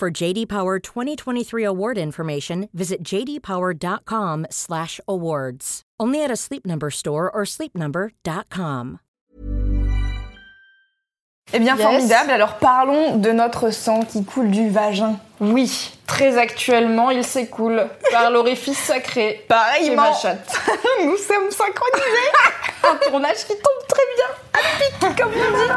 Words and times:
For 0.00 0.08
JD 0.10 0.46
Power 0.48 0.78
2023 0.78 1.62
award 1.62 1.98
information, 1.98 2.70
visit 2.72 3.02
jdpower.com/awards. 3.04 5.82
Only 6.00 6.24
at 6.24 6.30
a 6.30 6.36
Sleep 6.36 6.64
Number 6.66 6.88
store 6.90 7.30
or 7.30 7.44
sleepnumber.com. 7.44 9.00
Eh 11.52 11.58
bien, 11.58 11.76
Yes. 11.76 11.82
formidable. 11.82 12.30
Alors, 12.30 12.56
parlons 12.56 13.16
de 13.18 13.30
notre 13.32 13.68
sang 13.70 14.02
qui 14.04 14.24
coule 14.24 14.50
du 14.50 14.70
vagin. 14.70 15.20
Oui, 15.40 15.90
très 16.06 16.38
actuellement, 16.38 17.10
il 17.10 17.22
s'écoule 17.22 17.86
par 18.10 18.30
l'orifice 18.34 18.78
sacré. 18.78 19.44
Pareillement, 19.48 20.12
ma 20.12 20.14
chatte. 20.14 20.50
nous 21.04 21.18
sommes 21.18 21.50
synchronisés. 21.50 22.30
Un 22.90 22.96
tournage 23.10 23.44
qui 23.46 23.52
tombe 23.52 23.86
très 23.86 24.06
bien. 24.16 24.30
À 24.54 24.60
pic, 24.78 24.94
comme 25.18 25.32
on 25.36 25.50
dit. 25.58 25.70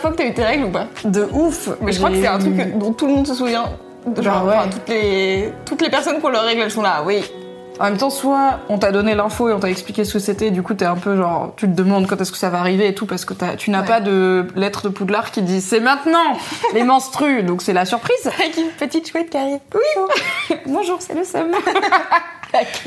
Fois 0.00 0.10
que 0.10 0.16
t'as 0.16 0.26
eu 0.26 0.34
tes 0.34 0.44
règles 0.44 0.64
ou 0.64 0.70
pas 0.70 0.86
De 1.04 1.28
ouf. 1.32 1.68
Mais 1.80 1.92
je 1.92 1.98
crois 1.98 2.10
que 2.10 2.16
c'est 2.16 2.26
un 2.26 2.38
truc 2.38 2.56
que- 2.56 2.78
dont 2.78 2.92
tout 2.92 3.06
le 3.06 3.12
monde 3.14 3.26
se 3.26 3.34
souvient. 3.34 3.64
Genre, 4.20 4.44
Bah 4.44 4.50
ouais. 4.50 4.56
enfin, 4.58 4.68
toutes, 4.70 4.88
les, 4.88 5.52
toutes 5.66 5.82
les 5.82 5.90
personnes 5.90 6.18
qui 6.18 6.24
ont 6.24 6.30
leurs 6.30 6.44
règles, 6.44 6.62
elles 6.62 6.70
sont 6.70 6.82
là, 6.82 7.02
oui. 7.04 7.22
En 7.78 7.84
même 7.84 7.96
temps, 7.96 8.10
soit 8.10 8.58
on 8.68 8.76
t'a 8.78 8.92
donné 8.92 9.14
l'info 9.14 9.48
et 9.48 9.52
on 9.54 9.58
t'a 9.60 9.70
expliqué 9.70 10.04
ce 10.04 10.12
que 10.14 10.18
c'était, 10.18 10.48
et 10.48 10.50
du 10.50 10.62
coup 10.62 10.74
t'es 10.74 10.84
un 10.84 10.96
peu 10.96 11.16
genre, 11.16 11.54
tu 11.56 11.66
te 11.66 11.72
demandes 11.72 12.06
quand 12.06 12.20
est-ce 12.20 12.30
que 12.32 12.36
ça 12.36 12.50
va 12.50 12.58
arriver 12.60 12.88
et 12.88 12.94
tout, 12.94 13.06
parce 13.06 13.24
que 13.24 13.32
t'as- 13.32 13.56
tu 13.56 13.70
n'as 13.70 13.80
Ouais. 13.80 13.86
pas 13.86 14.00
de 14.00 14.46
lettre 14.54 14.84
de 14.84 14.88
Poudlard 14.90 15.30
qui 15.30 15.40
dit 15.40 15.62
c'est 15.62 15.80
maintenant 15.80 16.36
les 16.74 16.82
menstrues, 16.82 17.42
donc 17.42 17.62
c'est 17.62 17.72
la 17.72 17.86
surprise. 17.86 18.26
Avec 18.26 18.56
une 18.58 18.68
petite 18.78 19.10
chouette 19.10 19.30
qui 19.30 19.36
arrive. 19.38 19.60
Oui. 19.74 20.56
Bonjour, 20.66 20.96
c'est 21.00 21.14
le 21.14 21.24
seum. 21.24 21.48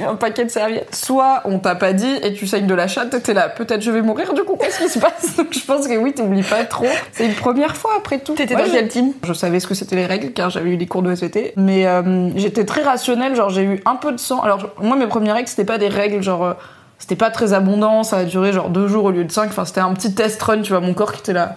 Un 0.06 0.16
paquet 0.16 0.46
de 0.46 0.50
serviettes. 0.50 0.94
Soit 0.96 1.42
on 1.46 1.60
t'a 1.60 1.76
pas 1.76 1.94
dit 1.94 2.16
et 2.22 2.34
tu 2.34 2.48
saignes 2.48 2.68
de 2.68 2.74
la 2.74 2.88
chatte, 2.88 3.22
t'es 3.24 3.34
là, 3.34 3.50
peut-être 3.50 3.82
je 3.82 3.92
vais 3.92 4.02
mourir, 4.02 4.34
du 4.34 4.44
coup 4.44 4.58
qu'est-ce 4.60 4.80
qui 4.80 4.90
se 4.90 5.00
passe? 5.00 5.36
Donc 5.38 5.48
je 5.54 5.60
pense 5.66 5.88
que 5.88 5.98
oui, 5.98 6.14
t'oublies 6.14 6.44
pas 6.44 6.64
trop. 6.66 6.86
C'est 7.12 7.26
une 7.26 7.34
première 7.36 7.76
fois 7.76 7.92
après 7.98 8.20
tout. 8.20 8.34
T'étais 8.34 8.56
dans 8.56 8.66
je- 8.66 8.72
quel 8.72 8.88
team? 8.88 9.14
Je 9.26 9.34
savais 9.34 9.60
ce 9.60 9.68
que 9.68 9.74
c'était 9.74 9.96
les 9.96 10.06
règles 10.06 10.32
car 10.34 10.50
j'avais 10.50 10.72
eu 10.72 10.78
des 10.78 10.88
cours 10.88 11.02
de 11.02 11.12
SVT, 11.12 11.54
mais 11.58 11.86
euh, 11.88 12.30
j'étais 12.38 12.66
très 12.66 12.82
rationnelle, 12.84 13.36
genre 13.36 13.50
j'ai 13.50 13.64
eu 13.64 13.82
un 13.86 13.96
peu 13.96 14.12
de 14.12 14.18
sang. 14.20 14.42
Alors 14.42 14.70
moi 14.82 14.96
mes 14.96 15.08
premières 15.08 15.36
règles 15.36 15.48
c'était 15.50 15.66
pas 15.66 15.78
des 15.78 15.90
règles 15.90 16.22
genre 16.24 16.44
euh, 16.46 16.54
c'était 17.00 17.16
pas 17.16 17.30
très 17.32 17.54
abondant, 17.54 18.04
ça 18.04 18.18
a 18.18 18.24
duré 18.24 18.54
genre 18.54 18.70
deux 18.70 18.88
jours 18.88 19.06
au 19.06 19.12
lieu 19.12 19.24
de 19.26 19.32
cinq. 19.32 19.48
Enfin 19.50 19.66
c'était 19.66 19.82
un 19.82 19.94
petit 19.94 20.14
test 20.16 20.42
run, 20.42 20.62
tu 20.62 20.72
vois, 20.72 20.80
mon 20.82 20.94
corps 20.94 21.12
qui 21.14 21.20
était 21.20 21.34
là. 21.34 21.56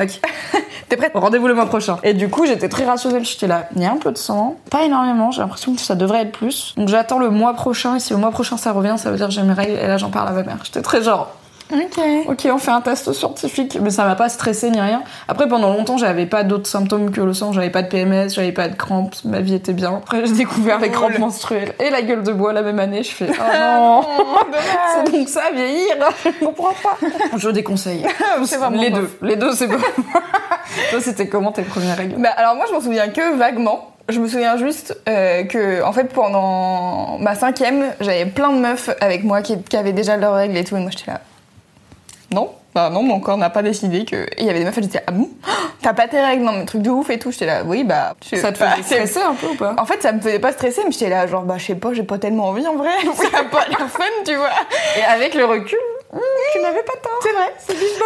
Ok. 0.00 0.20
T'es 0.88 0.96
prête? 0.96 1.12
Rendez-vous 1.14 1.48
le 1.48 1.54
mois 1.54 1.66
prochain. 1.66 1.98
Et 2.04 2.14
du 2.14 2.28
coup, 2.28 2.46
j'étais 2.46 2.68
très 2.68 2.84
rationnelle. 2.84 3.24
J'étais 3.24 3.46
là, 3.46 3.68
il 3.74 3.82
y 3.82 3.84
a 3.84 3.90
un 3.90 3.96
peu 3.96 4.12
de 4.12 4.18
sang, 4.18 4.56
pas 4.70 4.84
énormément. 4.84 5.30
J'ai 5.32 5.40
l'impression 5.40 5.74
que 5.74 5.80
ça 5.80 5.94
devrait 5.94 6.22
être 6.22 6.32
plus. 6.32 6.74
Donc 6.76 6.88
j'attends 6.88 7.18
le 7.18 7.30
mois 7.30 7.54
prochain. 7.54 7.96
Et 7.96 8.00
si 8.00 8.14
au 8.14 8.18
mois 8.18 8.30
prochain 8.30 8.56
ça 8.56 8.72
revient, 8.72 8.94
ça 8.96 9.10
veut 9.10 9.16
dire 9.16 9.26
que 9.26 9.32
j'ai 9.32 9.42
mes 9.42 9.52
règles. 9.52 9.78
Et 9.78 9.86
là, 9.86 9.96
j'en 9.96 10.10
parle 10.10 10.28
à 10.28 10.32
ma 10.32 10.42
mère. 10.42 10.58
J'étais 10.62 10.82
très 10.82 11.02
genre, 11.02 11.34
Ok. 11.72 12.00
ok, 12.28 12.48
on 12.52 12.58
fait 12.58 12.70
un 12.70 12.80
test 12.80 13.12
scientifique. 13.12 13.78
Mais 13.80 13.90
ça 13.90 14.04
m'a 14.04 14.14
pas 14.14 14.28
stressé 14.28 14.70
ni 14.70 14.80
rien. 14.80 15.02
Après, 15.28 15.48
pendant 15.48 15.70
longtemps, 15.70 15.96
j'avais 15.96 16.26
pas 16.26 16.44
d'autres 16.44 16.68
symptômes 16.68 17.10
que 17.10 17.20
le 17.20 17.34
sang. 17.34 17.52
J'avais 17.52 17.70
pas 17.70 17.82
de 17.82 17.88
PMS, 17.88 18.28
j'avais 18.30 18.52
pas 18.52 18.68
de 18.68 18.76
crampes. 18.76 19.16
Ma 19.24 19.40
vie 19.40 19.54
était 19.54 19.72
bien. 19.72 19.96
Après, 19.96 20.24
j'ai 20.26 20.32
découvert 20.32 20.78
les 20.78 20.90
crampes 20.90 21.18
menstruelles 21.18 21.74
et 21.80 21.90
la 21.90 22.02
gueule 22.02 22.22
de 22.22 22.32
bois 22.32 22.52
la 22.52 22.62
même 22.62 22.78
année. 22.78 23.02
Je 23.02 23.10
fais, 23.10 23.26
oh 23.30 23.42
non, 23.68 24.02
c'est 25.04 25.12
donc 25.12 25.28
ça, 25.28 25.50
vieillir. 25.52 25.96
Je 26.24 26.44
comprends 26.44 26.74
pas. 26.82 26.96
Je 27.36 27.48
déconseille. 27.50 28.06
C'est 28.44 28.58
vraiment 28.58 28.80
les 28.80 28.90
deux. 28.90 29.10
Les 29.22 29.36
deux, 29.36 29.52
c'est 29.52 29.66
bon. 29.66 29.78
Toi, 30.90 31.00
c'était 31.00 31.28
comment 31.28 31.52
tes 31.52 31.62
premières 31.62 31.96
règles? 31.96 32.20
Bah, 32.20 32.30
alors 32.36 32.54
moi, 32.54 32.66
je 32.68 32.74
m'en 32.74 32.80
souviens 32.80 33.08
que 33.08 33.36
vaguement. 33.36 33.92
Je 34.08 34.20
me 34.20 34.28
souviens 34.28 34.56
juste 34.56 34.96
euh, 35.08 35.42
que, 35.44 35.82
en 35.82 35.92
fait, 35.92 36.12
pendant 36.12 37.18
ma 37.18 37.34
cinquième, 37.34 37.86
j'avais 38.00 38.26
plein 38.26 38.52
de 38.52 38.60
meufs 38.60 38.90
avec 39.00 39.24
moi 39.24 39.42
qui, 39.42 39.60
qui 39.62 39.76
avaient 39.76 39.92
déjà 39.92 40.16
leurs 40.16 40.34
règles 40.34 40.56
et 40.56 40.62
tout. 40.62 40.76
Et 40.76 40.80
moi, 40.80 40.90
j'étais 40.92 41.10
là. 41.10 41.20
Non, 42.32 42.50
bah 42.74 42.90
non, 42.90 43.02
mon 43.02 43.20
corps 43.20 43.36
n'a 43.38 43.50
pas 43.50 43.62
décidé 43.62 44.04
que. 44.04 44.16
Et 44.16 44.28
il 44.40 44.46
y 44.46 44.50
avait 44.50 44.58
des 44.58 44.64
meufs, 44.64 44.76
elles 44.76 44.86
disaient 44.86 45.02
Ah 45.06 45.12
bon? 45.12 45.28
T'as 45.82 45.94
pas 45.94 46.08
tes 46.08 46.20
règles 46.20 46.42
Non, 46.44 46.52
mais 46.52 46.64
truc 46.64 46.82
de 46.82 46.90
ouf 46.90 47.08
et 47.10 47.18
tout. 47.18 47.30
J'étais 47.30 47.46
là, 47.46 47.62
oui, 47.64 47.84
bah. 47.84 48.14
Ça 48.34 48.52
te 48.52 48.58
bah, 48.60 48.70
faisait 48.72 48.82
c'est- 48.82 49.06
stresser 49.06 49.20
un 49.26 49.34
peu 49.34 49.46
ou 49.48 49.54
pas? 49.54 49.74
En 49.78 49.86
fait, 49.86 50.02
ça 50.02 50.12
me 50.12 50.20
faisait 50.20 50.38
pas 50.40 50.52
stresser, 50.52 50.82
mais 50.84 50.90
j'étais 50.92 51.08
là, 51.08 51.26
genre, 51.26 51.42
bah, 51.42 51.54
je 51.58 51.64
sais 51.66 51.74
pas, 51.76 51.92
j'ai 51.92 52.02
pas 52.02 52.18
tellement 52.18 52.48
envie 52.48 52.66
en 52.66 52.74
vrai. 52.76 52.90
Ça 53.14 53.38
a 53.38 53.44
pas 53.44 53.66
l'air 53.68 53.88
fun, 53.88 54.04
tu 54.24 54.34
vois. 54.34 54.50
Et 54.98 55.02
avec 55.04 55.34
le 55.34 55.44
recul, 55.44 55.78
tu 56.52 56.60
n'avais 56.60 56.82
pas 56.82 56.94
tort. 57.02 57.20
C'est 57.22 57.32
vrai. 57.32 57.52
C'est 57.58 57.76
juste 57.78 58.00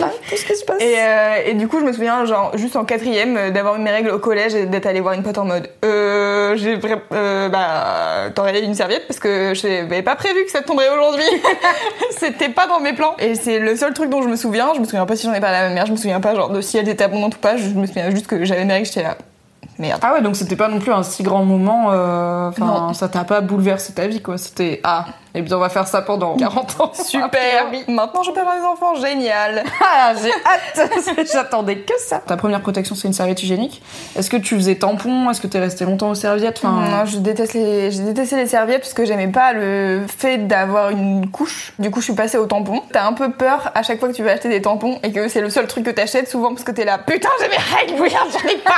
là, 0.00 0.10
tout 0.28 0.36
ce 0.36 0.44
qui 0.44 0.54
se 0.56 0.64
passe. 0.64 0.80
Et, 0.80 0.94
euh, 0.98 1.34
et 1.46 1.54
du 1.54 1.66
coup, 1.66 1.80
je 1.80 1.84
me 1.84 1.92
souviens, 1.92 2.24
genre, 2.26 2.56
juste 2.56 2.76
en 2.76 2.84
quatrième, 2.84 3.36
euh, 3.36 3.50
d'avoir 3.50 3.76
eu 3.76 3.78
mes 3.80 3.90
règles 3.90 4.10
au 4.10 4.18
collège 4.18 4.54
et 4.54 4.66
d'être 4.66 4.86
allée 4.86 5.00
voir 5.00 5.14
une 5.14 5.22
pote 5.22 5.38
en 5.38 5.44
mode, 5.44 5.68
euh, 5.84 6.07
j'ai 6.56 6.76
vra- 6.76 7.00
euh, 7.12 7.48
bah, 7.48 8.30
t'aurais 8.34 8.60
une 8.62 8.74
serviette 8.74 9.06
parce 9.06 9.20
que 9.20 9.52
je 9.54 9.66
n'avais 9.66 10.02
pas 10.02 10.16
prévu 10.16 10.44
que 10.44 10.50
ça 10.50 10.62
tomberait 10.62 10.88
aujourd'hui. 10.90 11.24
C'était 12.18 12.48
pas 12.48 12.66
dans 12.66 12.80
mes 12.80 12.92
plans. 12.92 13.14
Et 13.18 13.34
c'est 13.34 13.58
le 13.58 13.76
seul 13.76 13.92
truc 13.94 14.10
dont 14.10 14.22
je 14.22 14.28
me 14.28 14.36
souviens. 14.36 14.72
Je 14.74 14.80
me 14.80 14.84
souviens 14.84 15.06
pas 15.06 15.16
si 15.16 15.26
j'en 15.26 15.34
ai 15.34 15.40
parlé 15.40 15.56
à 15.58 15.68
ma 15.68 15.74
mère, 15.74 15.86
je 15.86 15.92
me 15.92 15.96
souviens 15.96 16.20
pas, 16.20 16.34
genre, 16.34 16.50
de 16.50 16.60
si 16.60 16.78
elles 16.78 16.88
étaient 16.88 17.04
abondantes 17.04 17.36
ou 17.36 17.38
pas. 17.38 17.56
Je 17.56 17.68
me 17.68 17.86
souviens 17.86 18.10
juste 18.10 18.26
que 18.26 18.44
j'avais 18.44 18.64
mes 18.64 18.72
règles, 18.74 18.86
j'étais 18.86 19.02
là. 19.02 19.16
Merde. 19.78 20.00
Ah 20.02 20.14
ouais, 20.14 20.22
donc 20.22 20.34
c'était 20.34 20.56
pas 20.56 20.66
non 20.66 20.80
plus 20.80 20.92
un 20.92 21.04
si 21.04 21.22
grand 21.22 21.44
moment. 21.44 21.90
euh, 21.92 22.48
Enfin, 22.48 22.64
Non. 22.66 22.94
ça 22.94 23.08
t'a 23.08 23.22
pas 23.22 23.40
bouleversé 23.40 23.92
ta 23.92 24.08
vie, 24.08 24.20
quoi. 24.20 24.36
C'était 24.36 24.80
ah, 24.82 25.06
et 25.38 25.42
bien 25.42 25.56
on 25.56 25.60
va 25.60 25.68
faire 25.68 25.86
ça 25.86 26.02
pendant 26.02 26.36
40 26.36 26.80
ans. 26.80 26.92
Super. 27.04 27.66
Maintenant, 27.86 28.24
je 28.24 28.32
peux 28.32 28.40
avoir 28.40 28.56
des 28.56 28.64
enfants. 28.64 28.96
Génial. 28.96 29.62
Ah, 29.80 30.12
j'ai 30.20 30.32
hâte. 30.32 30.90
J'attendais 31.32 31.76
que 31.78 31.94
ça. 31.98 32.18
Ta 32.18 32.36
première 32.36 32.60
protection, 32.60 32.96
c'est 32.96 33.06
une 33.06 33.14
serviette 33.14 33.40
hygiénique. 33.40 33.80
Est-ce 34.16 34.30
que 34.30 34.36
tu 34.36 34.56
faisais 34.56 34.74
tampon 34.74 35.30
Est-ce 35.30 35.40
que 35.40 35.46
t'es 35.46 35.60
resté 35.60 35.84
longtemps 35.84 36.10
aux 36.10 36.16
serviettes? 36.16 36.58
Enfin, 36.64 36.88
Non, 36.90 37.04
je 37.06 37.18
déteste 37.18 37.54
les, 37.54 37.92
j'ai 37.92 38.02
détesté 38.02 38.34
les 38.34 38.48
serviettes 38.48 38.80
parce 38.80 38.94
que 38.94 39.04
j'aimais 39.04 39.28
pas 39.28 39.52
le 39.52 40.02
fait 40.08 40.38
d'avoir 40.48 40.90
une 40.90 41.30
couche. 41.30 41.72
Du 41.78 41.92
coup, 41.92 42.00
je 42.00 42.06
suis 42.06 42.14
passée 42.14 42.38
au 42.38 42.46
tampon. 42.46 42.82
T'as 42.92 43.06
un 43.06 43.12
peu 43.12 43.30
peur 43.30 43.70
à 43.76 43.84
chaque 43.84 44.00
fois 44.00 44.08
que 44.08 44.14
tu 44.14 44.24
vas 44.24 44.32
acheter 44.32 44.48
des 44.48 44.60
tampons 44.60 44.98
et 45.04 45.12
que 45.12 45.28
c'est 45.28 45.40
le 45.40 45.50
seul 45.50 45.68
truc 45.68 45.84
que 45.84 45.90
t'achètes 45.90 46.28
souvent 46.28 46.48
parce 46.48 46.64
que 46.64 46.72
t'es 46.72 46.84
là, 46.84 46.98
putain, 46.98 47.28
j'ai 47.40 47.48
mes 47.48 47.56
règles, 47.56 48.02
regarde, 48.02 48.28
j'en 48.32 48.48
ai 48.48 48.56
pas. 48.56 48.72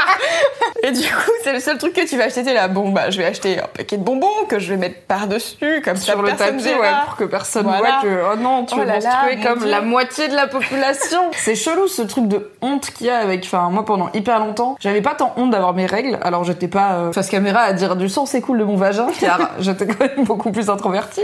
et 0.82 0.92
du 0.92 1.08
coup, 1.08 1.32
c'est 1.42 1.54
le 1.54 1.60
seul 1.60 1.78
truc 1.78 1.94
que 1.94 2.06
tu 2.06 2.18
vas 2.18 2.24
acheter. 2.24 2.42
T'es 2.42 2.52
là, 2.52 2.68
bon, 2.68 2.90
bah, 2.90 3.08
je 3.08 3.16
vais 3.16 3.24
acheter 3.24 3.58
un 3.58 3.66
paquet 3.74 3.96
de 3.96 4.02
bonbons 4.02 4.44
que 4.46 4.58
je 4.58 4.70
vais 4.70 4.76
mettre 4.76 5.00
par-dessus, 5.06 5.80
comme 5.84 5.96
ça, 5.96 6.12
sur 6.12 6.22
le 6.22 6.28
personne 6.28 6.49
ouais, 6.58 6.88
pour 7.06 7.16
que 7.16 7.24
personne 7.24 7.64
Voilà. 7.64 8.00
voit 8.00 8.02
que 8.02 8.22
oh 8.32 8.36
non, 8.36 8.64
tu 8.64 8.74
Oh 8.78 8.82
es 8.82 8.84
là 8.84 8.94
menstruée 8.94 9.40
comme 9.40 9.64
la 9.64 9.80
moitié 9.80 10.28
de 10.28 10.34
la 10.34 10.46
population. 10.46 11.20
c'est 11.36 11.54
chelou 11.54 11.88
ce 11.88 12.02
truc 12.02 12.28
de 12.28 12.50
honte 12.62 12.90
qu'il 12.90 13.06
y 13.06 13.10
a 13.10 13.18
avec. 13.18 13.44
Enfin, 13.44 13.68
moi 13.70 13.84
pendant 13.84 14.10
hyper 14.12 14.38
longtemps, 14.40 14.76
j'avais 14.80 15.00
pas 15.02 15.14
tant 15.14 15.32
honte 15.36 15.50
d'avoir 15.50 15.74
mes 15.74 15.86
règles. 15.86 16.18
Alors 16.22 16.44
j'étais 16.44 16.68
pas 16.68 16.92
euh, 16.92 17.12
face 17.12 17.28
caméra 17.28 17.60
à 17.60 17.72
dire 17.72 17.96
du 17.96 18.08
sang 18.08 18.26
c'est 18.26 18.40
cool 18.40 18.58
de 18.58 18.64
mon 18.64 18.76
vagin, 18.76 19.06
car 19.20 19.50
j'étais 19.60 19.86
quand 19.86 20.00
même 20.00 20.24
beaucoup 20.24 20.52
plus 20.52 20.70
introvertie. 20.70 21.22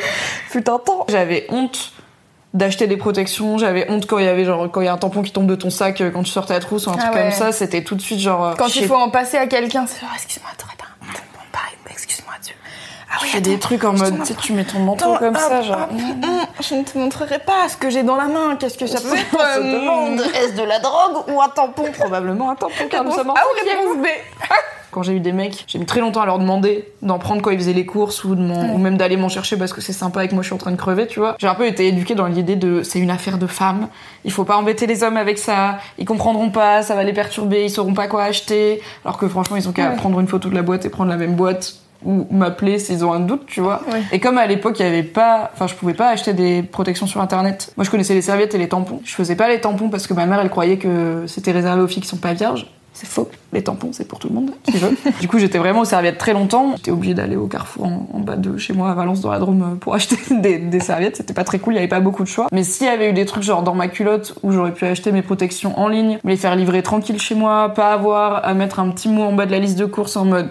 Fut 0.49 0.69
un 0.71 0.79
temps. 0.79 1.05
J'avais 1.09 1.47
honte 1.51 1.93
d'acheter 2.55 2.87
des 2.87 2.97
protections, 2.97 3.59
j'avais 3.59 3.91
honte 3.91 4.07
quand 4.07 4.19
il 4.19 4.25
y 4.25 4.29
avait 4.29 4.45
genre 4.47 4.71
quand 4.71 4.81
il 4.81 4.87
y 4.87 4.89
a 4.89 4.93
un 4.93 4.97
tampon 4.97 5.21
qui 5.23 5.31
tombe 5.33 5.47
de 5.47 5.57
ton 5.57 5.69
sac 5.69 6.01
euh, 6.01 6.11
quand 6.11 6.23
tu 6.23 6.31
sortais 6.31 6.55
à 6.55 6.61
trousse 6.61 6.87
ou 6.87 6.91
un 6.91 6.95
Ah 6.97 7.03
truc 7.03 7.15
ouais. 7.15 7.23
comme 7.25 7.33
ça, 7.33 7.53
c'était 7.53 7.83
tout 7.85 7.95
de 7.97 8.01
suite 8.01 8.19
genre 8.19 8.45
euh, 8.47 8.55
Quand 8.57 8.75
il 8.77 8.87
faut 8.87 8.95
en 8.95 9.11
passer 9.11 9.37
à 9.37 9.47
quelqu'un, 9.47 9.85
c'est 9.87 10.01
genre, 10.01 10.09
excuse-moi, 10.15 10.51
t'aurais 10.57 10.77
pas 10.77 10.87
un 11.03 11.13
tampon 11.13 11.45
pareil, 11.53 11.75
excuse-moi, 11.91 12.33
tu. 12.43 12.55
Ah 13.19 13.25
je 13.25 13.31
fais 13.31 13.41
des 13.41 13.59
trucs 13.59 13.85
en 13.85 13.93
mode 13.93 14.19
tu 14.21 14.27
sais, 14.27 14.35
tu 14.35 14.53
mets 14.53 14.65
ton 14.65 14.81
manteau 14.81 15.13
Attends, 15.13 15.19
comme 15.19 15.35
hop, 15.37 15.41
ça 15.41 15.63
genre 15.63 15.79
hop, 15.83 15.91
hum, 15.93 16.31
je 16.61 16.75
ne 16.75 16.83
te 16.85 16.99
montrerai 16.99 17.39
pas 17.39 17.69
ce 17.69 17.77
que 17.77 17.91
j'ai 17.91 18.03
dans 18.03 18.17
la 18.17 18.27
main. 18.27 18.57
Qu'est-ce 18.57 18.79
que 18.79 18.87
ça 18.87 19.01
peut 19.01 19.15
être 19.17 19.27
On 19.35 19.39
se 19.39 19.61
hum, 19.61 19.73
demande, 19.73 20.21
est-ce 20.21 20.55
de 20.57 20.63
la 20.63 20.79
drogue 20.79 21.25
ou 21.29 21.41
un 21.41 21.49
tampon 21.49 21.85
Probablement 21.99 22.51
un 22.51 22.55
tampon, 22.55 22.85
car 22.91 23.05
nous 23.05 23.13
sommes 23.13 23.31
en 23.31 23.35
Ah 23.37 23.43
B. 24.03 24.07
Quand 24.93 25.03
j'ai 25.03 25.13
eu 25.13 25.21
des 25.21 25.33
mecs, 25.33 25.65
j'ai 25.67 25.79
mis 25.79 25.85
très 25.85 26.01
longtemps 26.01 26.23
à 26.23 26.27
leur 26.27 26.39
demander 26.39 26.89
d'en 27.03 27.19
prendre 27.19 27.43
quand 27.43 27.51
ils 27.51 27.59
faisaient 27.59 27.75
les 27.75 27.85
courses 27.85 28.25
ou, 28.25 28.35
de 28.35 28.41
ou 28.41 28.79
même 28.79 28.97
d'aller 28.97 29.19
m'en 29.19 29.29
chercher 29.29 29.59
parce 29.59 29.75
que 29.75 29.83
c'est 29.83 29.93
sympa 29.93 30.25
et 30.25 30.29
que 30.29 30.35
moi 30.35 30.43
je 30.43 30.47
suis 30.49 30.55
en 30.55 30.59
train 30.59 30.71
de 30.71 30.77
crever, 30.77 31.07
tu 31.07 31.21
vois. 31.21 31.37
J'ai 31.39 31.49
un 31.49 31.55
peu 31.55 31.67
été 31.67 31.87
éduquée 31.89 32.15
dans 32.15 32.25
l'idée 32.27 32.57
de 32.57 32.83
c'est 32.83 32.99
une 32.99 33.11
affaire 33.11 33.37
de 33.37 33.47
femmes, 33.47 33.89
il 34.25 34.33
faut 34.33 34.45
pas 34.45 34.57
embêter 34.57 34.87
les 34.87 35.03
hommes 35.03 35.19
avec 35.19 35.39
ça, 35.39 35.77
ils 35.99 36.07
comprendront 36.07 36.49
pas, 36.49 36.81
ça 36.83 36.95
va 36.95 37.03
les 37.05 37.13
perturber, 37.13 37.65
ils 37.65 37.71
sauront 37.71 37.93
pas 37.93 38.07
quoi 38.07 38.23
acheter. 38.23 38.81
Alors 39.05 39.19
que 39.19 39.29
franchement, 39.29 39.57
ils 39.57 39.69
ont 39.69 39.73
qu'à 39.73 39.91
Ouais. 39.91 39.97
prendre 39.97 40.19
une 40.19 40.29
photo 40.29 40.49
de 40.49 40.55
la 40.55 40.63
boîte 40.63 40.87
et 40.87 40.89
prendre 40.89 41.11
la 41.11 41.17
même 41.17 41.35
boîte. 41.35 41.75
Ou 42.07 42.27
m'appeler 42.31 42.79
s'ils 42.79 43.05
ont 43.05 43.13
un 43.13 43.21
doute, 43.21 43.43
tu 43.47 43.61
vois. 43.61 43.83
Ouais. 43.93 44.03
Et 44.13 44.21
comme 44.21 44.39
à 44.39 44.47
l'époque, 44.47 44.79
il 44.79 44.85
y 44.85 44.89
avait 44.89 45.03
pas, 45.03 45.51
enfin, 45.53 45.67
je 45.67 45.75
pouvais 45.75 45.95
pas 45.95 46.09
acheter 46.09 46.33
des 46.33 46.63
protections 46.63 47.07
sur 47.07 47.21
internet. 47.21 47.73
Moi, 47.77 47.85
je 47.85 47.91
connaissais 47.91 48.15
les 48.15 48.23
serviettes 48.23 48.55
et 48.55 48.59
les 48.59 48.69
tampons. 48.69 49.01
Je 49.05 49.13
faisais 49.13 49.37
pas 49.37 49.49
les 49.49 49.61
tampons 49.61 49.89
parce 49.89 50.07
que 50.07 50.15
ma 50.15 50.25
mère, 50.25 50.41
elle 50.41 50.51
croyait 50.51 50.79
que 50.79 51.25
c'était 51.27 51.53
réservé 51.53 51.83
aux 51.83 51.89
filles 51.89 52.03
qui 52.03 52.09
sont 52.09 52.17
pas 52.17 52.33
vierges. 52.33 52.71
C'est 52.93 53.09
faux. 53.09 53.29
Les 53.53 53.63
tampons, 53.63 53.91
c'est 53.93 54.09
pour 54.09 54.19
tout 54.19 54.29
le 54.29 54.35
monde 54.37 54.53
qui 54.63 54.79
veut. 54.79 54.97
du 55.21 55.29
coup, 55.29 55.39
j'étais 55.39 55.59
vraiment 55.59 55.81
aux 55.81 55.85
serviettes 55.85 56.17
très 56.17 56.33
longtemps. 56.33 56.73
J'étais 56.77 56.93
obligée 56.93 57.13
d'aller 57.13 57.37
au 57.37 57.47
Carrefour 57.47 57.85
en, 57.85 58.09
en 58.15 58.21
bas 58.21 58.37
de 58.37 58.57
chez 58.57 58.73
moi 58.73 58.91
à 58.91 58.95
Valence 58.95 59.21
dans 59.21 59.31
la 59.31 59.39
Drôme 59.39 59.77
pour 59.79 59.95
acheter 59.97 60.17
des, 60.31 60.59
des 60.59 60.81
serviettes. 60.81 61.17
C'était 61.17 61.35
pas 61.35 61.45
très 61.45 61.59
cool, 61.59 61.75
il 61.75 61.77
y 61.77 61.79
avait 61.81 61.89
pas 61.89 62.01
beaucoup 62.01 62.23
de 62.23 62.29
choix. 62.29 62.47
Mais 62.53 62.65
s'il 62.65 62.87
y 62.87 62.89
avait 62.89 63.11
eu 63.11 63.13
des 63.13 63.27
trucs 63.27 63.43
genre 63.43 63.63
dans 63.63 63.75
ma 63.75 63.89
culotte 63.89 64.39
où 64.43 64.51
j'aurais 64.51 64.73
pu 64.73 64.87
acheter 64.87 65.13
mes 65.13 65.21
protections 65.21 65.79
en 65.79 65.89
ligne, 65.89 66.19
me 66.25 66.31
les 66.31 66.39
faire 66.39 66.57
livrer 66.57 66.83
tranquille 66.83 67.21
chez 67.21 67.35
moi, 67.35 67.69
pas 67.75 67.93
avoir 67.93 68.47
à 68.47 68.55
mettre 68.55 68.81
un 68.81 68.89
petit 68.91 69.11
mot 69.11 69.25
en 69.25 69.33
bas 69.35 69.45
de 69.45 69.51
la 69.51 69.59
liste 69.59 69.79
de 69.79 69.85
courses 69.85 70.17
en 70.17 70.25
mode 70.25 70.49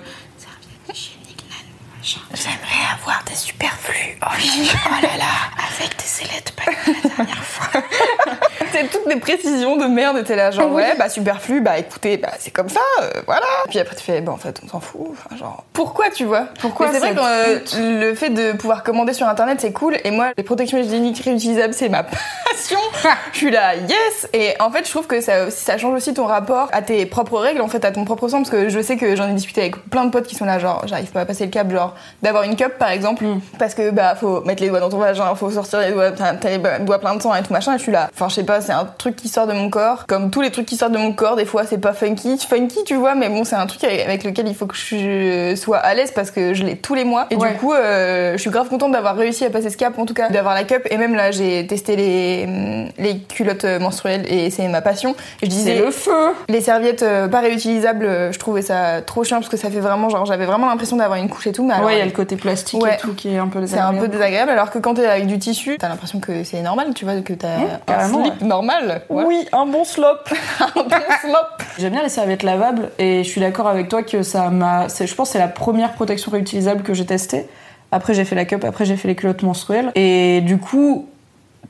J'aimerais 2.05 2.93
avoir 2.93 3.23
des 3.23 3.33
superflus. 3.33 4.19
Oh, 4.21 4.27
oh 4.29 5.01
là 5.01 5.17
là, 5.17 5.25
avec 5.57 5.97
des 5.97 6.23
ailettes 6.23 6.53
pas 6.55 6.71
la 6.71 7.09
dernière 7.09 7.43
fois. 7.43 7.81
c'est 8.75 8.89
toutes 8.89 9.07
des 9.07 9.19
précisions 9.19 9.77
de 9.77 9.85
merde. 9.85 10.17
Et 10.17 10.23
t'es 10.23 10.35
là, 10.35 10.51
genre, 10.51 10.71
ouais, 10.71 10.95
bah 10.97 11.09
superflu, 11.09 11.61
bah 11.61 11.77
écoutez, 11.77 12.17
bah 12.17 12.31
c'est 12.39 12.51
comme 12.51 12.69
ça, 12.69 12.81
euh, 13.01 13.09
voilà. 13.25 13.45
Puis 13.69 13.79
après 13.79 13.95
tu 13.95 14.03
fais, 14.03 14.21
bah 14.21 14.31
en 14.31 14.37
fait, 14.37 14.59
on 14.63 14.67
s'en 14.67 14.79
fout. 14.79 15.07
Enfin, 15.11 15.35
genre, 15.35 15.63
pourquoi 15.73 16.09
tu 16.09 16.25
vois? 16.25 16.47
Pourquoi 16.59 16.91
C'est 16.91 16.99
vrai 16.99 17.13
que 17.13 17.19
euh, 17.19 17.99
le 18.09 18.15
fait 18.15 18.29
de 18.29 18.53
pouvoir 18.53 18.83
commander 18.83 19.13
sur 19.13 19.27
internet, 19.27 19.59
c'est 19.61 19.71
cool. 19.71 19.97
Et 20.03 20.11
moi, 20.11 20.31
les 20.37 20.43
protections 20.43 20.77
hygiéniques 20.77 21.23
réutilisables, 21.23 21.73
c'est 21.73 21.89
ma 21.89 22.03
passion. 22.51 22.79
je 23.31 23.37
suis 23.37 23.51
là, 23.51 23.75
yes. 23.75 24.27
Et 24.33 24.53
en 24.59 24.71
fait, 24.71 24.85
je 24.85 24.91
trouve 24.91 25.07
que 25.07 25.21
ça, 25.21 25.49
ça 25.51 25.77
change 25.77 25.95
aussi 25.95 26.13
ton 26.13 26.25
rapport 26.25 26.69
à 26.71 26.81
tes 26.81 27.05
propres 27.05 27.39
règles, 27.39 27.61
en 27.61 27.67
fait, 27.67 27.83
à 27.85 27.91
ton 27.91 28.05
propre 28.05 28.27
sang. 28.27 28.37
Parce 28.37 28.49
que 28.49 28.69
je 28.69 28.79
sais 28.81 28.97
que 28.97 29.15
j'en 29.15 29.29
ai 29.29 29.33
discuté 29.33 29.61
avec 29.61 29.89
plein 29.89 30.05
de 30.05 30.11
potes 30.11 30.27
qui 30.27 30.35
sont 30.35 30.45
là, 30.45 30.59
genre, 30.59 30.83
j'arrive 30.85 31.11
pas 31.11 31.21
à 31.21 31.25
passer 31.25 31.45
le 31.45 31.51
cap, 31.51 31.69
genre, 31.71 31.95
d'avoir 32.21 32.43
une 32.43 32.55
cup 32.55 32.73
par 32.77 32.89
exemple. 32.89 33.23
Mm. 33.23 33.41
Parce 33.57 33.73
que, 33.73 33.91
bah, 33.91 34.15
faut 34.15 34.41
mettre 34.41 34.61
les 34.61 34.69
doigts 34.69 34.79
dans 34.79 34.89
ton 34.89 34.97
vagin, 34.97 35.33
faut 35.35 35.49
sortir 35.49 35.79
les 35.79 35.91
doigts, 35.91 36.11
t'as 36.11 36.33
les 36.49 36.59
doigts 36.79 36.99
pleins 36.99 37.15
de 37.15 37.21
sang 37.21 37.33
et 37.35 37.43
tout 37.43 37.53
machin. 37.53 37.73
Et 37.75 37.77
je 37.77 37.83
suis 37.83 37.91
là. 37.91 38.09
Enfin, 38.13 38.29
je 38.29 38.35
sais 38.35 38.43
pas, 38.43 38.61
c'est 38.65 38.73
un 38.73 38.85
truc 38.85 39.15
qui 39.15 39.27
sort 39.29 39.47
de 39.47 39.53
mon 39.53 39.69
corps. 39.69 40.05
Comme 40.07 40.31
tous 40.31 40.41
les 40.41 40.51
trucs 40.51 40.65
qui 40.65 40.75
sortent 40.75 40.91
de 40.93 40.97
mon 40.97 41.13
corps, 41.13 41.35
des 41.35 41.45
fois, 41.45 41.63
c'est 41.65 41.77
pas 41.77 41.93
funky. 41.93 42.37
Funky, 42.37 42.79
tu 42.85 42.95
vois, 42.95 43.15
mais 43.15 43.29
bon, 43.29 43.43
c'est 43.43 43.55
un 43.55 43.65
truc 43.67 43.83
avec 43.83 44.23
lequel 44.23 44.47
il 44.47 44.55
faut 44.55 44.65
que 44.65 44.75
je 44.75 45.55
sois 45.55 45.77
à 45.77 45.93
l'aise 45.93 46.11
parce 46.11 46.31
que 46.31 46.53
je 46.53 46.63
l'ai 46.63 46.75
tous 46.77 46.95
les 46.95 47.03
mois. 47.05 47.27
Et 47.29 47.35
Ouais. 47.35 47.51
du 47.51 47.57
coup, 47.57 47.73
euh, 47.73 48.33
je 48.33 48.37
suis 48.41 48.49
grave 48.49 48.67
contente 48.67 48.91
d'avoir 48.91 49.15
réussi 49.15 49.45
à 49.45 49.49
passer 49.49 49.69
ce 49.69 49.77
cap, 49.77 49.97
en 49.99 50.05
tout 50.05 50.13
cas, 50.13 50.29
d'avoir 50.29 50.53
la 50.53 50.63
cup. 50.63 50.87
Et 50.89 50.97
même 50.97 51.15
là, 51.15 51.31
j'ai 51.31 51.65
testé 51.67 51.95
les, 51.95 52.87
les 52.97 53.19
culottes 53.19 53.65
menstruelles 53.79 54.25
et 54.31 54.49
c'est 54.49 54.67
ma 54.67 54.81
passion. 54.81 55.15
Je 55.41 55.47
disais, 55.47 55.79
le 55.79 55.91
feu. 55.91 56.11
les 56.49 56.61
serviettes 56.61 57.03
euh, 57.03 57.27
pas 57.27 57.39
réutilisables, 57.41 58.05
euh, 58.05 58.31
je 58.31 58.39
trouvais 58.39 58.61
ça 58.61 59.01
trop 59.01 59.23
chiant 59.23 59.37
parce 59.37 59.49
que 59.49 59.57
ça 59.57 59.69
fait 59.69 59.79
vraiment 59.79 60.09
genre 60.09 60.25
j'avais 60.25 60.45
vraiment 60.45 60.67
l'impression 60.67 60.95
d'avoir 60.97 61.19
une 61.19 61.29
couche 61.29 61.47
et 61.47 61.51
tout. 61.51 61.63
Mais 61.65 61.73
alors, 61.73 61.85
ouais, 61.87 61.95
il 61.95 61.99
y 61.99 62.01
a 62.01 62.05
le 62.05 62.11
côté 62.11 62.35
plastique 62.35 62.81
Ouais. 62.81 62.95
et 62.95 62.97
tout 62.97 63.13
qui 63.13 63.33
est 63.33 63.37
un 63.37 63.47
peu 63.47 63.65
c'est 63.67 63.77
un 63.77 63.89
peu 63.93 64.07
désagréable. 64.07 64.11
désagréable 64.11 64.51
alors 64.51 64.71
que 64.71 64.79
quand 64.79 64.93
t'es 64.95 65.05
avec 65.05 65.27
du 65.27 65.37
tissu, 65.39 65.77
t'as 65.79 65.89
l'impression 65.89 66.19
que 66.19 66.43
c'est 66.43 66.61
normal, 66.61 66.87
tu 66.95 67.05
vois, 67.05 67.15
que 67.21 67.33
t'as 67.33 67.47
un 67.87 68.07
slip 68.09 68.41
normal. 68.55 69.01
Voilà. 69.09 69.27
Oui, 69.27 69.45
un 69.51 69.65
bon 69.65 69.83
slop. 69.83 70.29
un 70.59 70.83
bon 70.83 70.89
slop. 71.21 71.63
J'aime 71.77 71.93
bien 71.93 72.03
les 72.03 72.09
serviettes 72.09 72.43
lavables 72.43 72.89
et 72.97 73.23
je 73.23 73.29
suis 73.29 73.41
d'accord 73.41 73.67
avec 73.67 73.89
toi 73.89 74.03
que 74.03 74.23
ça 74.23 74.49
m'a. 74.49 74.87
Je 74.87 75.13
pense 75.13 75.29
que 75.29 75.33
c'est 75.33 75.39
la 75.39 75.47
première 75.47 75.93
protection 75.93 76.31
réutilisable 76.31 76.83
que 76.83 76.93
j'ai 76.93 77.05
testée. 77.05 77.47
Après, 77.91 78.13
j'ai 78.13 78.25
fait 78.25 78.35
la 78.35 78.45
cup, 78.45 78.63
après, 78.63 78.85
j'ai 78.85 78.97
fait 78.97 79.07
les 79.07 79.15
culottes 79.15 79.43
menstruelles. 79.43 79.91
Et 79.95 80.41
du 80.41 80.57
coup, 80.57 81.07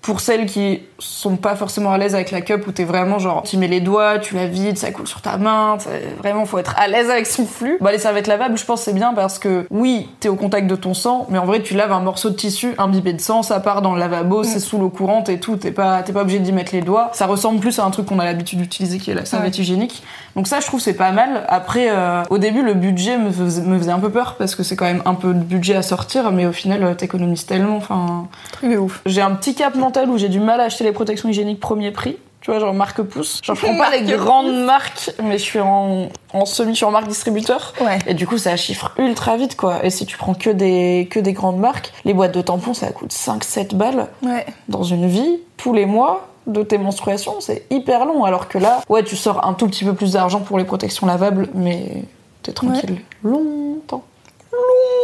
pour 0.05 0.19
celles 0.19 0.45
qui 0.45 0.81
sont 0.99 1.35
pas 1.35 1.55
forcément 1.55 1.91
à 1.91 1.97
l'aise 1.97 2.13
avec 2.13 2.29
la 2.29 2.41
cup, 2.41 2.67
où 2.67 2.71
t'es 2.71 2.83
vraiment 2.83 3.17
genre, 3.17 3.41
tu 3.41 3.57
mets 3.57 3.67
les 3.67 3.81
doigts, 3.81 4.19
tu 4.19 4.35
la 4.35 4.45
vides, 4.45 4.77
ça 4.77 4.91
coule 4.91 5.07
sur 5.07 5.19
ta 5.19 5.37
main, 5.37 5.79
vraiment, 6.19 6.45
faut 6.45 6.59
être 6.59 6.75
à 6.77 6.87
l'aise 6.87 7.09
avec 7.09 7.25
son 7.25 7.47
flux. 7.47 7.79
Bah, 7.81 7.91
les 7.91 7.97
serviettes 7.97 8.27
lavables, 8.27 8.55
je 8.55 8.65
pense 8.65 8.83
c'est 8.83 8.93
bien 8.93 9.15
parce 9.15 9.39
que 9.39 9.65
oui, 9.71 10.07
t'es 10.19 10.29
au 10.29 10.35
contact 10.35 10.67
de 10.67 10.75
ton 10.75 10.93
sang, 10.93 11.25
mais 11.31 11.39
en 11.39 11.45
vrai, 11.45 11.63
tu 11.63 11.73
laves 11.73 11.91
un 11.91 12.01
morceau 12.01 12.29
de 12.29 12.35
tissu 12.35 12.75
imbibé 12.77 13.13
de 13.13 13.19
sang, 13.19 13.41
ça 13.41 13.59
part 13.59 13.81
dans 13.81 13.95
le 13.95 13.99
lavabo, 13.99 14.43
c'est 14.43 14.59
sous 14.59 14.77
l'eau 14.77 14.89
courante 14.89 15.27
et 15.27 15.39
tout, 15.39 15.55
t'es 15.55 15.71
pas, 15.71 16.03
t'es 16.03 16.13
pas 16.13 16.21
obligé 16.21 16.37
d'y 16.37 16.53
mettre 16.53 16.73
les 16.75 16.81
doigts. 16.81 17.09
Ça 17.13 17.25
ressemble 17.25 17.59
plus 17.59 17.79
à 17.79 17.83
un 17.83 17.89
truc 17.89 18.05
qu'on 18.05 18.19
a 18.19 18.25
l'habitude 18.25 18.59
d'utiliser 18.59 18.99
qui 18.99 19.09
est 19.09 19.15
la 19.15 19.25
serviette 19.25 19.57
hygiénique. 19.57 20.03
Donc 20.35 20.47
ça, 20.47 20.59
je 20.59 20.67
trouve 20.67 20.81
c'est 20.81 20.93
pas 20.93 21.13
mal. 21.13 21.45
Après, 21.47 21.87
euh, 21.89 22.21
au 22.29 22.37
début, 22.37 22.61
le 22.61 22.75
budget 22.75 23.17
me 23.17 23.31
faisait, 23.31 23.63
me 23.63 23.79
faisait 23.79 23.91
un 23.91 23.99
peu 23.99 24.11
peur 24.11 24.35
parce 24.37 24.53
que 24.53 24.61
c'est 24.61 24.75
quand 24.75 24.85
même 24.85 25.01
un 25.05 25.15
peu 25.15 25.33
de 25.33 25.39
budget 25.39 25.75
à 25.75 25.81
sortir, 25.81 26.31
mais 26.31 26.45
au 26.45 26.51
final, 26.51 26.83
euh, 26.83 26.93
t'économises 26.93 27.47
tellement. 27.47 27.77
Enfin, 27.77 28.27
Truc 28.51 28.71
de 28.71 28.77
ouf. 28.77 29.01
j'ai 29.07 29.21
un 29.21 29.31
petit 29.31 29.55
cap 29.55 29.73
mental 29.73 29.94
où 30.09 30.17
j'ai 30.17 30.29
du 30.29 30.39
mal 30.39 30.59
à 30.61 30.65
acheter 30.65 30.83
les 30.83 30.91
protections 30.91 31.29
hygiéniques 31.29 31.59
premier 31.59 31.91
prix. 31.91 32.17
Tu 32.41 32.51
vois, 32.51 32.59
genre 32.59 32.75
marque 32.75 33.01
pouce. 33.01 33.39
Genre, 33.43 33.55
je 33.55 33.61
prends 33.65 33.75
pas 33.75 33.89
les 33.89 34.03
grandes 34.03 34.53
marques, 34.65 35.09
mais 35.23 35.39
je 35.39 35.43
suis 35.43 35.59
en, 35.59 36.09
en 36.31 36.45
semi, 36.45 36.73
je 36.73 36.75
suis 36.77 36.85
en 36.85 36.91
marque 36.91 37.07
distributeur. 37.07 37.73
Ouais. 37.81 37.97
Et 38.05 38.13
du 38.13 38.27
coup, 38.27 38.37
ça 38.37 38.55
chiffre 38.55 38.91
ultra 38.99 39.35
vite, 39.35 39.57
quoi. 39.57 39.83
Et 39.83 39.89
si 39.89 40.05
tu 40.05 40.15
prends 40.15 40.35
que 40.35 40.51
des, 40.51 41.07
que 41.09 41.19
des 41.19 41.33
grandes 41.33 41.57
marques, 41.57 41.91
les 42.05 42.13
boîtes 42.13 42.33
de 42.35 42.41
tampons, 42.41 42.75
ça 42.75 42.91
coûte 42.91 43.11
5-7 43.11 43.73
balles 43.75 44.09
Ouais. 44.21 44.45
dans 44.67 44.83
une 44.83 45.07
vie, 45.07 45.39
tous 45.57 45.73
les 45.73 45.87
mois 45.87 46.27
de 46.45 46.61
tes 46.61 46.77
menstruations, 46.77 47.41
c'est 47.41 47.65
hyper 47.71 48.05
long. 48.05 48.23
Alors 48.25 48.47
que 48.47 48.59
là, 48.59 48.81
ouais, 48.89 49.03
tu 49.03 49.15
sors 49.15 49.43
un 49.47 49.53
tout 49.53 49.65
petit 49.65 49.83
peu 49.83 49.95
plus 49.95 50.11
d'argent 50.11 50.41
pour 50.41 50.59
les 50.59 50.65
protections 50.65 51.07
lavables, 51.07 51.49
mais 51.55 52.03
t'es 52.43 52.51
tranquille 52.51 53.01
longtemps. 53.23 54.03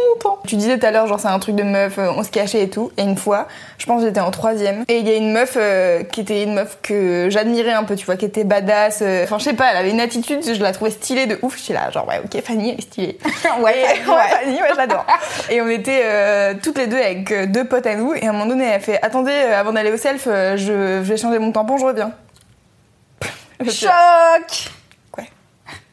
Longtemps. 0.08 0.38
Tu 0.46 0.56
disais 0.56 0.78
tout 0.78 0.86
à 0.86 0.90
l'heure, 0.90 1.06
genre 1.06 1.20
c'est 1.20 1.28
un 1.28 1.38
truc 1.38 1.54
de 1.56 1.62
meuf, 1.62 1.98
euh, 1.98 2.10
on 2.16 2.22
se 2.22 2.30
cachait 2.30 2.62
et 2.62 2.70
tout. 2.70 2.90
Et 2.96 3.02
une 3.02 3.16
fois, 3.16 3.48
je 3.78 3.86
pense 3.86 4.00
que 4.00 4.06
j'étais 4.08 4.20
en 4.20 4.30
troisième, 4.30 4.84
et 4.88 4.98
il 4.98 5.08
y 5.08 5.10
a 5.12 5.16
une 5.16 5.32
meuf 5.32 5.54
euh, 5.56 6.02
qui 6.04 6.20
était 6.20 6.42
une 6.42 6.54
meuf 6.54 6.78
que 6.82 7.28
j'admirais 7.30 7.72
un 7.72 7.84
peu, 7.84 7.96
tu 7.96 8.04
vois, 8.06 8.16
qui 8.16 8.24
était 8.24 8.44
badass. 8.44 9.00
euh, 9.02 9.24
Enfin, 9.24 9.38
je 9.38 9.44
sais 9.44 9.52
pas, 9.54 9.70
elle 9.70 9.78
avait 9.78 9.90
une 9.90 10.00
attitude, 10.00 10.40
je 10.44 10.62
la 10.62 10.72
trouvais 10.72 10.90
stylée 10.90 11.26
de 11.26 11.38
ouf. 11.42 11.58
J'étais 11.58 11.74
là, 11.74 11.90
genre 11.90 12.06
ouais, 12.08 12.20
ok, 12.24 12.42
Fanny, 12.42 12.70
elle 12.70 12.78
est 12.78 12.82
stylée. 12.82 13.18
ouais, 13.60 13.62
ouais, 13.62 14.04
Fanny, 14.06 14.54
ouais, 14.60 14.70
j'adore. 14.76 15.06
Et 15.50 15.60
on 15.60 15.68
était 15.68 16.02
euh, 16.04 16.54
toutes 16.62 16.78
les 16.78 16.86
deux 16.86 16.98
avec 17.00 17.50
deux 17.50 17.64
potes 17.64 17.86
à 17.86 17.94
nous, 17.94 18.14
et 18.14 18.26
à 18.26 18.30
un 18.30 18.32
moment 18.32 18.46
donné, 18.46 18.64
elle 18.66 18.80
fait, 18.80 19.00
attendez, 19.02 19.32
avant 19.32 19.72
d'aller 19.72 19.92
au 19.92 19.96
self, 19.96 20.24
je, 20.26 20.56
je 20.56 20.72
vais 20.72 21.16
changer 21.16 21.38
mon 21.38 21.52
tampon, 21.52 21.78
je 21.78 21.84
reviens. 21.86 22.12
Choc 23.70 24.70
Ouais. 25.16 25.30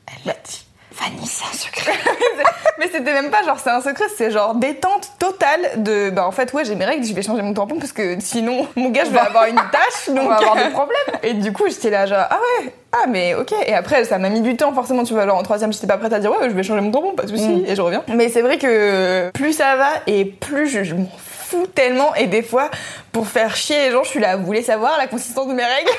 Elle 0.08 0.28
l'a 0.28 0.34
dit. 0.44 0.66
Fanny, 1.00 1.26
c'est 1.26 1.46
un 1.46 1.58
secret. 1.58 1.94
Mais 2.80 2.88
c'était 2.92 3.14
même 3.14 3.30
pas 3.30 3.44
genre 3.44 3.60
c'est 3.62 3.70
un 3.70 3.82
secret, 3.82 4.06
c'est 4.18 4.32
genre 4.32 4.56
détente 4.56 5.12
totale 5.20 5.84
de 5.84 6.10
bah 6.10 6.26
en 6.26 6.32
fait 6.32 6.52
ouais 6.54 6.64
j'ai 6.66 6.76
mes 6.76 6.86
règles, 6.86 7.06
je 7.06 7.14
vais 7.14 7.22
changer 7.22 7.42
mon 7.42 7.54
tampon 7.54 7.78
parce 7.78 7.92
que 7.92 8.20
sinon 8.22 8.68
mon 8.76 8.90
gars 8.90 9.04
je 9.06 9.10
vais 9.12 9.20
avoir 9.20 9.46
une 9.46 9.56
tache 9.72 10.08
donc 10.10 10.20
On 10.26 10.28
va 10.30 10.36
avoir 10.38 10.56
des 10.56 10.70
problèmes. 10.72 10.98
Et 11.24 11.34
du 11.34 11.52
coup 11.52 11.64
j'étais 11.68 11.90
là 11.90 12.06
genre 12.06 12.26
ah 12.30 12.38
ouais 12.62 12.74
ah 12.94 13.06
mais 13.08 13.36
ok 13.36 13.54
et 13.66 13.74
après 13.74 14.06
ça 14.06 14.18
m'a 14.18 14.30
mis 14.30 14.42
du 14.42 14.56
temps 14.56 14.74
forcément 14.74 15.04
tu 15.04 15.14
vois 15.14 15.26
genre 15.26 15.38
en 15.38 15.44
troisième 15.44 15.72
j'étais 15.74 15.88
pas 15.88 15.98
prête 15.98 16.14
à 16.14 16.20
dire 16.20 16.32
ouais 16.32 16.50
je 16.50 16.56
vais 16.56 16.64
changer 16.64 16.82
mon 16.82 16.92
tampon 16.92 17.12
pas 17.14 17.24
de 17.24 17.30
souci 17.30 17.48
Mm. 17.50 17.66
et 17.68 17.76
je 17.76 17.82
reviens. 17.82 18.04
Mais 18.08 18.30
c'est 18.30 18.42
vrai 18.42 18.58
que 18.58 19.30
plus 19.32 19.54
ça 19.54 19.76
va 19.76 19.90
et 20.08 20.24
plus 20.26 20.68
je, 20.70 20.84
je 20.84 20.96
m'en 20.96 21.10
fous 21.18 21.68
tellement 21.68 22.14
et 22.16 22.28
des 22.28 22.44
fois 22.44 22.70
pour 23.12 23.28
faire 23.28 23.56
chier 23.56 23.88
les 23.88 23.92
gens 23.92 24.04
je 24.04 24.10
suis 24.10 24.20
là 24.20 24.36
vous 24.38 24.46
voulez 24.46 24.62
savoir 24.64 24.98
la 24.98 25.08
consistance 25.08 25.48
de 25.48 25.54
mes 25.54 25.66
règles? 25.66 25.92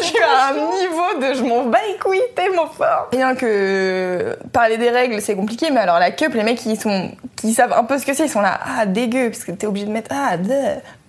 Je 0.00 0.06
suis 0.06 0.18
à 0.18 0.48
un 0.48 0.54
niveau 0.54 1.20
de 1.20 1.34
je 1.34 1.42
m'en 1.42 1.64
bats 1.64 1.78
les 1.88 1.98
couilles 1.98 2.20
tellement 2.34 2.66
fort. 2.66 3.08
Rien 3.12 3.34
que 3.34 4.36
parler 4.52 4.76
des 4.76 4.90
règles, 4.90 5.20
c'est 5.20 5.36
compliqué, 5.36 5.70
mais 5.70 5.80
alors 5.80 5.98
la 5.98 6.10
cup, 6.10 6.34
les 6.34 6.42
mecs 6.42 6.58
qui 6.58 6.76
sont 6.76 7.10
qui 7.36 7.52
savent 7.52 7.72
un 7.72 7.84
peu 7.84 7.98
ce 7.98 8.06
que 8.06 8.14
c'est, 8.14 8.24
ils 8.24 8.30
sont 8.30 8.40
là, 8.40 8.58
ah 8.78 8.86
dégueu, 8.86 9.30
parce 9.30 9.44
que 9.44 9.52
t'es 9.52 9.66
obligé 9.66 9.86
de 9.86 9.92
mettre, 9.92 10.10
ah 10.14 10.36
de, 10.36 10.52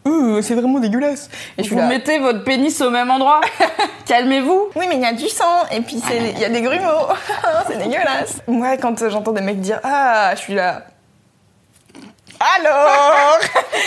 euh, 0.07 0.41
c'est 0.41 0.53
vraiment 0.53 0.79
dégueulasse. 0.79 1.29
Et 1.57 1.63
je 1.63 1.69
Vous 1.69 1.77
là, 1.77 1.87
mettez 1.87 2.19
votre 2.19 2.43
pénis 2.43 2.79
au 2.81 2.89
même 2.89 3.09
endroit. 3.09 3.41
Calmez-vous. 4.05 4.69
oui 4.75 4.85
mais 4.87 4.95
il 4.95 5.01
y 5.01 5.05
a 5.05 5.13
du 5.13 5.27
sang, 5.27 5.65
et 5.71 5.81
puis 5.81 6.01
il 6.09 6.39
y 6.39 6.45
a 6.45 6.49
des 6.49 6.61
grumeaux, 6.61 7.07
c'est 7.67 7.77
dégueulasse. 7.77 8.41
Moi, 8.47 8.77
quand 8.77 9.09
j'entends 9.09 9.31
des 9.31 9.41
mecs 9.41 9.59
dire, 9.59 9.79
ah, 9.83 10.31
je 10.35 10.39
suis 10.39 10.53
là. 10.53 10.83
Alors 12.39 13.39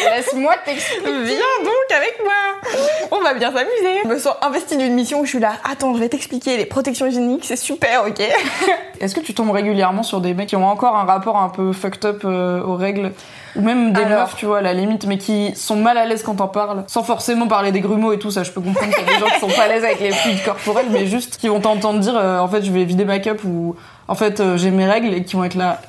Laisse-moi 0.15 0.55
t'expliquer. 0.65 1.23
Viens 1.25 1.65
donc 1.65 1.97
avec 1.97 2.19
moi 2.23 3.09
On 3.11 3.21
va 3.21 3.35
bien 3.35 3.53
s'amuser 3.53 4.01
Je 4.05 4.09
me 4.09 4.19
sens 4.19 4.35
investie 4.43 4.77
d'une 4.77 4.95
mission 4.95 5.21
où 5.21 5.25
je 5.25 5.31
suis 5.31 5.39
là, 5.39 5.53
attends, 5.71 5.95
je 5.95 6.01
vais 6.01 6.09
t'expliquer 6.09 6.57
les 6.57 6.67
protections 6.67 7.07
hygiéniques, 7.07 7.45
c'est 7.45 7.57
super, 7.57 8.07
ok 8.07 8.21
Est-ce 9.01 9.15
que 9.15 9.21
tu 9.21 9.35
tombes 9.35 9.51
régulièrement 9.51 10.03
sur 10.03 10.21
des 10.21 10.35
mecs 10.35 10.49
qui 10.49 10.57
ont 10.57 10.67
encore 10.67 10.97
un 10.97 11.05
rapport 11.05 11.37
un 11.37 11.49
peu 11.51 11.73
fucked 11.73 12.05
up 12.05 12.23
euh, 12.25 12.63
aux 12.63 12.75
règles 12.77 13.13
Ou 13.57 13.63
même 13.63 13.93
des 13.93 14.03
Alors. 14.03 14.21
meufs, 14.23 14.37
tu 14.37 14.47
vois, 14.47 14.59
à 14.59 14.63
la 14.63 14.73
limite, 14.73 15.07
mais 15.07 15.19
qui 15.19 15.55
sont 15.55 15.77
mal 15.77 15.97
à 15.99 16.05
l'aise 16.05 16.23
quand 16.23 16.35
t'en 16.37 16.49
parles, 16.49 16.85
sans 16.89 17.03
forcément 17.05 17.47
parler 17.47 17.71
des 17.71 17.81
grumeaux 17.81 18.13
et 18.13 18.19
tout, 18.19 18.31
ça 18.31 18.43
je 18.43 18.51
peux 18.51 18.61
comprendre 18.61 18.93
qu'il 18.95 19.05
y 19.07 19.09
a 19.09 19.15
des 19.15 19.21
gens 19.21 19.27
qui 19.33 19.41
sont 19.41 19.49
pas 19.49 19.63
à 19.65 19.69
l'aise 19.69 19.85
avec 19.85 20.01
les 20.01 20.11
fluides 20.11 20.45
corporels, 20.45 20.87
mais 20.91 21.07
juste 21.07 21.37
qui 21.37 21.49
vont 21.49 21.61
t'entendre 21.61 22.01
dire 22.01 22.17
euh, 22.17 22.39
en 22.39 22.49
fait 22.49 22.63
je 22.63 22.73
vais 22.73 22.85
vider 22.85 23.05
ma 23.05 23.19
cup 23.19 23.43
ou 23.45 23.77
en 24.09 24.15
fait 24.15 24.41
euh, 24.41 24.57
j'ai 24.57 24.71
mes 24.71 24.87
règles 24.87 25.13
et 25.15 25.23
qui 25.25 25.37
vont 25.37 25.45
être 25.45 25.55
là. 25.55 25.81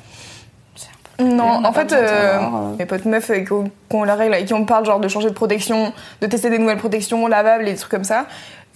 Non, 1.19 1.65
en 1.65 1.73
fait, 1.73 1.91
euh, 1.91 2.07
euh. 2.07 2.75
mes 2.77 2.85
potes 2.85 3.05
meufs 3.05 3.29
euh, 3.29 3.39
qui 3.39 3.51
ont, 3.51 3.65
qui 3.65 3.95
ont 3.95 4.03
la 4.03 4.15
règle 4.15 4.35
et 4.35 4.45
qui 4.45 4.53
on 4.53 4.65
parle 4.65 4.85
genre 4.85 5.01
de 5.01 5.07
changer 5.09 5.29
de 5.29 5.33
protection, 5.33 5.91
de 6.21 6.27
tester 6.27 6.49
des 6.49 6.57
nouvelles 6.57 6.77
protections 6.77 7.27
lavables 7.27 7.67
et 7.67 7.73
des 7.73 7.77
trucs 7.77 7.91
comme 7.91 8.05
ça. 8.05 8.25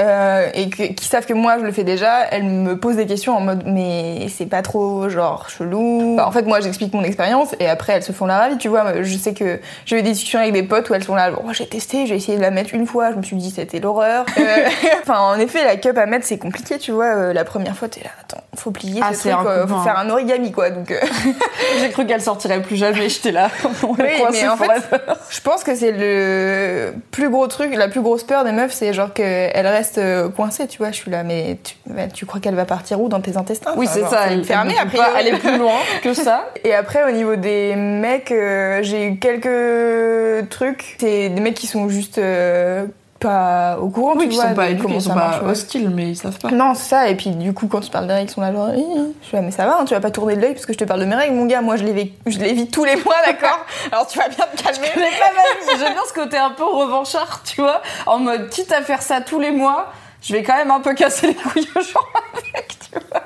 Euh, 0.02 0.48
et 0.56 0.70
que- 0.70 0.94
qui 0.94 1.06
savent 1.06 1.26
que 1.26 1.34
moi 1.34 1.58
je 1.60 1.64
le 1.66 1.72
fais 1.72 1.84
déjà, 1.84 2.22
elles 2.32 2.44
me 2.44 2.78
posent 2.78 2.96
des 2.96 3.06
questions 3.06 3.36
en 3.38 3.42
mode 3.42 3.64
mais 3.66 4.28
c'est 4.30 4.48
pas 4.48 4.62
trop 4.64 5.08
genre 5.10 5.50
chelou. 5.50 6.16
Bah, 6.18 6.28
en 6.28 6.32
fait 6.32 6.44
moi 6.44 6.60
j'explique 6.62 6.94
mon 6.94 7.04
expérience 7.04 7.56
et 7.60 7.68
après 7.70 7.94
elles 7.94 8.04
se 8.04 8.12
font 8.12 8.26
la 8.26 8.38
ravie, 8.40 8.58
tu 8.58 8.70
vois. 8.70 9.02
Je 9.04 9.18
sais 9.18 9.34
que 9.34 9.60
j'ai 9.86 10.00
eu 10.00 10.02
des 10.02 10.12
discussions 10.12 10.40
avec 10.40 10.54
des 10.54 10.64
potes 10.64 10.90
où 10.90 10.94
elles 10.96 11.04
sont 11.04 11.16
là, 11.16 11.30
bon, 11.32 11.54
j'ai 11.54 11.68
testé, 11.68 12.08
j'ai 12.08 12.16
essayé 12.16 12.38
de 12.38 12.42
la 12.42 12.50
mettre 12.52 12.74
une 12.74 12.88
fois, 12.88 13.12
je 13.12 13.18
me 13.18 13.22
suis 13.24 13.36
dit 13.36 13.52
c'était 13.52 13.80
l'horreur. 13.80 14.26
Euh, 14.38 14.42
Enfin 15.04 15.20
en 15.20 15.40
effet 15.40 15.64
la 15.64 15.76
cup 15.76 15.98
à 15.98 16.06
mettre 16.08 16.26
c'est 16.26 16.38
compliqué, 16.40 16.78
tu 16.80 16.92
vois. 16.92 17.06
Euh, 17.16 17.34
la 17.34 17.44
première 17.44 17.76
fois 17.76 17.88
t'es 17.88 18.02
là, 18.04 18.10
attends, 18.22 18.42
faut 18.56 18.72
plier 18.72 19.02
Ah, 19.04 19.14
ce 19.14 19.30
truc, 19.30 19.46
euh, 19.46 19.68
faut 19.68 19.80
faire 19.82 20.00
un 20.00 20.10
origami 20.10 20.52
quoi. 20.52 20.70
Donc 20.72 20.92
J'ai 21.80 21.90
cru 21.90 22.06
qu'elle 22.06 22.22
sortirait 22.22 22.62
plus 22.62 22.78
jamais, 22.78 23.10
j'étais 23.10 23.32
là. 23.32 23.50
Oui, 23.84 23.96
mais 24.32 24.48
en 24.48 24.58
fait, 24.58 24.82
je 25.30 25.42
pense 25.42 25.64
que 25.64 25.76
c'est 25.76 25.92
le 25.92 26.94
plus 27.12 27.30
gros 27.30 27.48
truc, 27.48 27.76
la 27.76 27.88
plus 27.90 28.02
grosse 28.02 28.24
peur 28.24 28.44
des 28.44 28.52
meufs, 28.52 28.72
c'est 28.72 28.94
genre 28.94 29.12
qu'elles 29.14 29.68
restent 29.68 29.83
euh, 29.98 30.30
coincées, 30.30 30.68
tu 30.68 30.78
vois. 30.80 30.92
Je 30.92 30.96
suis 30.98 31.12
là, 31.12 31.24
mais 31.24 31.58
tu, 31.64 31.76
bah, 31.88 32.08
tu 32.08 32.26
crois 32.26 32.40
qu'elle 32.40 32.56
va 32.56 32.66
partir 32.66 33.00
où 33.02 33.10
dans 33.10 33.22
tes 33.22 33.38
intestins? 33.38 33.74
Oui, 33.78 33.88
Enfin, 33.90 34.00
c'est 34.02 34.10
ça. 34.10 34.24
C'est 34.28 34.34
Elle 34.34 34.44
fermé 34.46 34.72
elle 34.78 34.78
ne 34.78 34.88
après. 34.88 34.98
pas 34.98 35.18
aller 35.18 35.32
plus 35.34 35.58
loin 35.58 35.74
que 36.04 36.14
ça. 36.14 36.50
Et 36.64 36.74
après, 36.74 37.04
au 37.04 37.12
niveau 37.12 37.36
des 37.36 37.76
mecs, 37.76 38.32
euh, 38.32 38.80
j'ai 38.84 39.08
eu 39.08 39.18
quelques 39.18 40.50
trucs. 40.50 40.96
C'est 41.00 41.30
des 41.30 41.42
mecs 41.42 41.56
qui 41.56 41.68
sont 41.68 41.90
juste 41.90 42.18
euh, 42.18 42.86
pas 43.24 43.78
au 43.80 43.90
courant, 43.90 44.14
Oui, 44.16 44.30
tu 44.30 44.36
vois, 44.36 44.50
sont 44.50 44.54
pas 44.56 44.70
éduqués, 44.70 44.94
ils 44.96 45.02
sont 45.02 45.14
pas 45.14 45.40
ouais. 45.44 45.50
hostiles, 45.52 45.90
mais 45.90 46.10
ils 46.10 46.16
savent 46.16 46.38
pas. 46.38 46.52
Non, 46.52 46.74
c'est 46.76 46.90
ça. 46.90 47.08
Et 47.10 47.16
puis 47.16 47.32
du 47.32 47.54
coup, 47.54 47.68
quand 47.68 47.80
tu 47.80 47.90
parles 47.90 48.06
des 48.08 48.14
règles, 48.14 48.30
ils 48.30 48.34
sont 48.34 48.42
là 48.42 48.52
genre, 48.54 48.70
Hi, 48.76 48.86
je 49.22 49.28
suis 49.28 49.36
là, 49.38 49.42
mais 49.42 49.52
ça 49.52 49.66
va, 49.66 49.78
hein, 49.80 49.86
tu 49.86 49.94
vas 49.94 50.00
pas 50.02 50.12
tourner 50.12 50.36
de 50.36 50.42
l'œil 50.42 50.54
parce 50.54 50.66
que 50.66 50.74
je 50.74 50.78
te 50.78 50.84
parle 50.84 51.00
de 51.00 51.06
mes 51.06 51.16
règles, 51.16 51.34
mon 51.36 51.46
gars. 51.46 51.62
Moi, 51.62 51.76
je 51.78 51.84
les 51.84 51.94
vis, 51.94 52.12
je 52.26 52.38
les 52.40 52.54
vis 52.54 52.68
tous 52.70 52.84
les 52.86 52.96
mois, 52.98 53.16
d'accord? 53.26 53.66
Alors 53.92 54.06
tu 54.08 54.18
vas 54.20 54.28
bien 54.28 54.46
te 54.56 54.62
calmer. 54.62 54.88
Mais 54.96 55.02
pas 55.04 55.34
mal. 55.34 55.80
J'aime 55.80 55.94
bien 55.94 56.02
ce 56.08 56.14
côté 56.14 56.38
un 56.38 56.52
peu 56.52 56.66
revanchard, 56.66 57.42
tu 57.44 57.62
vois. 57.62 57.82
En 58.06 58.20
mode, 58.20 58.50
quitte 58.50 58.72
à 58.72 58.82
faire 58.82 59.02
ça 59.02 59.22
tous 59.22 59.40
les 59.40 59.52
mois, 59.52 59.92
je 60.22 60.34
vais 60.34 60.44
quand 60.44 60.56
même 60.56 60.72
un 60.72 60.80
peu 60.82 60.94
casser 60.94 61.28
les 61.28 61.36
couilles 61.36 61.68
aux 61.76 61.82
gens 61.82 62.00
avec, 62.54 62.68
tu 62.80 63.00
vois. 63.12 63.22